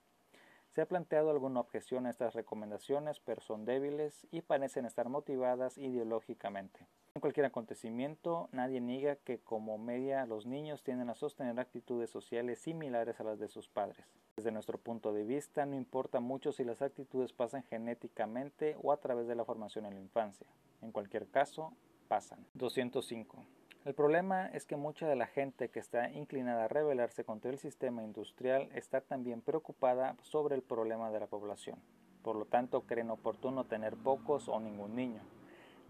Se 0.75 0.81
ha 0.81 0.85
planteado 0.85 1.31
alguna 1.31 1.61
objeción 1.61 2.05
a 2.05 2.09
estas 2.09 2.33
recomendaciones, 2.33 3.21
pero 3.21 3.41
son 3.41 3.65
débiles 3.65 4.27
y 4.29 4.41
parecen 4.41 4.85
estar 4.85 5.07
motivadas 5.07 5.77
ideológicamente. 5.77 6.85
En 7.13 7.19
cualquier 7.19 7.45
acontecimiento, 7.45 8.47
nadie 8.53 8.79
niega 8.79 9.17
que 9.17 9.37
como 9.37 9.77
media 9.77 10.25
los 10.25 10.45
niños 10.45 10.81
tienden 10.81 11.09
a 11.09 11.13
sostener 11.13 11.59
actitudes 11.59 12.09
sociales 12.09 12.59
similares 12.59 13.19
a 13.19 13.25
las 13.25 13.37
de 13.37 13.49
sus 13.49 13.67
padres. 13.67 14.05
Desde 14.37 14.53
nuestro 14.53 14.77
punto 14.77 15.11
de 15.11 15.25
vista, 15.25 15.65
no 15.65 15.75
importa 15.75 16.21
mucho 16.21 16.53
si 16.53 16.63
las 16.63 16.81
actitudes 16.81 17.33
pasan 17.33 17.63
genéticamente 17.63 18.77
o 18.81 18.93
a 18.93 19.01
través 19.01 19.27
de 19.27 19.35
la 19.35 19.43
formación 19.43 19.85
en 19.85 19.95
la 19.95 19.99
infancia. 19.99 20.47
En 20.81 20.93
cualquier 20.93 21.27
caso, 21.27 21.73
pasan. 22.07 22.45
205. 22.53 23.43
El 23.83 23.93
problema 23.93 24.47
es 24.47 24.65
que 24.65 24.77
mucha 24.77 25.05
de 25.05 25.17
la 25.17 25.27
gente 25.27 25.67
que 25.67 25.79
está 25.79 26.09
inclinada 26.11 26.63
a 26.63 26.69
rebelarse 26.69 27.25
contra 27.25 27.51
el 27.51 27.57
sistema 27.57 28.03
industrial 28.03 28.69
está 28.73 29.01
también 29.01 29.41
preocupada 29.41 30.15
sobre 30.21 30.55
el 30.55 30.61
problema 30.61 31.11
de 31.11 31.19
la 31.19 31.27
población. 31.27 31.77
Por 32.23 32.37
lo 32.37 32.45
tanto, 32.45 32.83
creen 32.83 33.09
oportuno 33.09 33.65
tener 33.65 33.97
pocos 33.97 34.47
o 34.47 34.61
ningún 34.61 34.95
niño. 34.95 35.40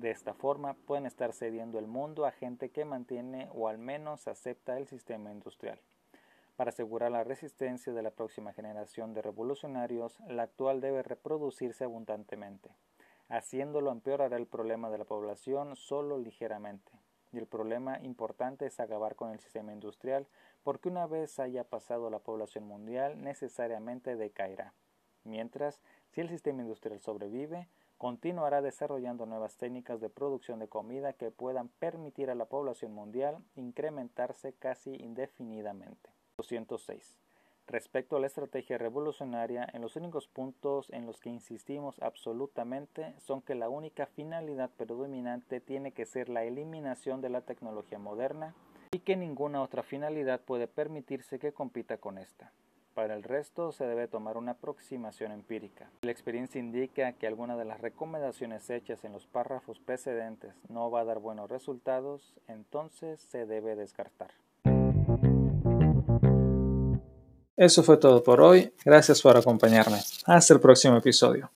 De 0.01 0.09
esta 0.09 0.33
forma 0.33 0.73
pueden 0.87 1.05
estar 1.05 1.31
cediendo 1.31 1.77
el 1.77 1.85
mundo 1.85 2.25
a 2.25 2.31
gente 2.31 2.71
que 2.71 2.85
mantiene 2.85 3.49
o 3.53 3.67
al 3.67 3.77
menos 3.77 4.27
acepta 4.27 4.79
el 4.79 4.87
sistema 4.87 5.31
industrial. 5.31 5.79
Para 6.55 6.69
asegurar 6.69 7.11
la 7.11 7.23
resistencia 7.23 7.93
de 7.93 8.01
la 8.01 8.09
próxima 8.09 8.51
generación 8.51 9.13
de 9.13 9.21
revolucionarios, 9.21 10.19
la 10.21 10.41
actual 10.41 10.81
debe 10.81 11.03
reproducirse 11.03 11.83
abundantemente. 11.83 12.71
Haciéndolo 13.29 13.91
empeorará 13.91 14.37
el 14.37 14.47
problema 14.47 14.89
de 14.89 14.97
la 14.97 15.05
población 15.05 15.75
solo 15.75 16.17
ligeramente. 16.17 16.91
Y 17.31 17.37
el 17.37 17.45
problema 17.45 17.99
importante 18.01 18.65
es 18.65 18.79
acabar 18.79 19.15
con 19.15 19.29
el 19.29 19.39
sistema 19.39 19.71
industrial, 19.71 20.25
porque 20.63 20.89
una 20.89 21.05
vez 21.05 21.37
haya 21.37 21.63
pasado 21.63 22.09
la 22.09 22.17
población 22.17 22.65
mundial, 22.65 23.21
necesariamente 23.21 24.15
decaerá. 24.15 24.73
Mientras, 25.25 25.79
si 26.09 26.21
el 26.21 26.29
sistema 26.29 26.63
industrial 26.63 26.99
sobrevive, 27.01 27.67
continuará 28.01 28.63
desarrollando 28.63 29.27
nuevas 29.27 29.57
técnicas 29.57 30.01
de 30.01 30.09
producción 30.09 30.57
de 30.57 30.67
comida 30.67 31.13
que 31.13 31.29
puedan 31.29 31.67
permitir 31.67 32.31
a 32.31 32.35
la 32.35 32.45
población 32.45 32.95
mundial 32.95 33.37
incrementarse 33.53 34.53
casi 34.53 34.95
indefinidamente. 34.95 36.09
206. 36.37 37.15
Respecto 37.67 38.15
a 38.15 38.19
la 38.19 38.25
estrategia 38.25 38.79
revolucionaria, 38.79 39.69
en 39.71 39.83
los 39.83 39.95
únicos 39.97 40.27
puntos 40.27 40.89
en 40.89 41.05
los 41.05 41.19
que 41.19 41.29
insistimos 41.29 42.01
absolutamente 42.01 43.13
son 43.19 43.43
que 43.43 43.53
la 43.53 43.69
única 43.69 44.07
finalidad 44.07 44.71
predominante 44.71 45.59
tiene 45.59 45.91
que 45.91 46.07
ser 46.07 46.27
la 46.27 46.43
eliminación 46.43 47.21
de 47.21 47.29
la 47.29 47.41
tecnología 47.41 47.99
moderna 47.99 48.55
y 48.91 49.01
que 49.01 49.15
ninguna 49.15 49.61
otra 49.61 49.83
finalidad 49.83 50.41
puede 50.41 50.67
permitirse 50.67 51.37
que 51.37 51.53
compita 51.53 51.99
con 51.99 52.17
esta. 52.17 52.51
Para 52.93 53.15
el 53.15 53.23
resto 53.23 53.71
se 53.71 53.85
debe 53.85 54.09
tomar 54.09 54.35
una 54.35 54.51
aproximación 54.51 55.31
empírica. 55.31 55.89
La 56.01 56.11
experiencia 56.11 56.59
indica 56.59 57.13
que 57.13 57.25
alguna 57.25 57.55
de 57.55 57.63
las 57.63 57.79
recomendaciones 57.79 58.69
hechas 58.69 59.05
en 59.05 59.13
los 59.13 59.27
párrafos 59.27 59.79
precedentes 59.79 60.53
no 60.67 60.91
va 60.91 61.01
a 61.01 61.05
dar 61.05 61.19
buenos 61.19 61.49
resultados, 61.49 62.33
entonces 62.49 63.21
se 63.21 63.45
debe 63.45 63.77
descartar. 63.77 64.31
Eso 67.55 67.83
fue 67.83 67.95
todo 67.97 68.23
por 68.23 68.41
hoy. 68.41 68.73
Gracias 68.83 69.21
por 69.21 69.37
acompañarme. 69.37 69.99
Hasta 70.25 70.53
el 70.53 70.59
próximo 70.59 70.97
episodio. 70.97 71.49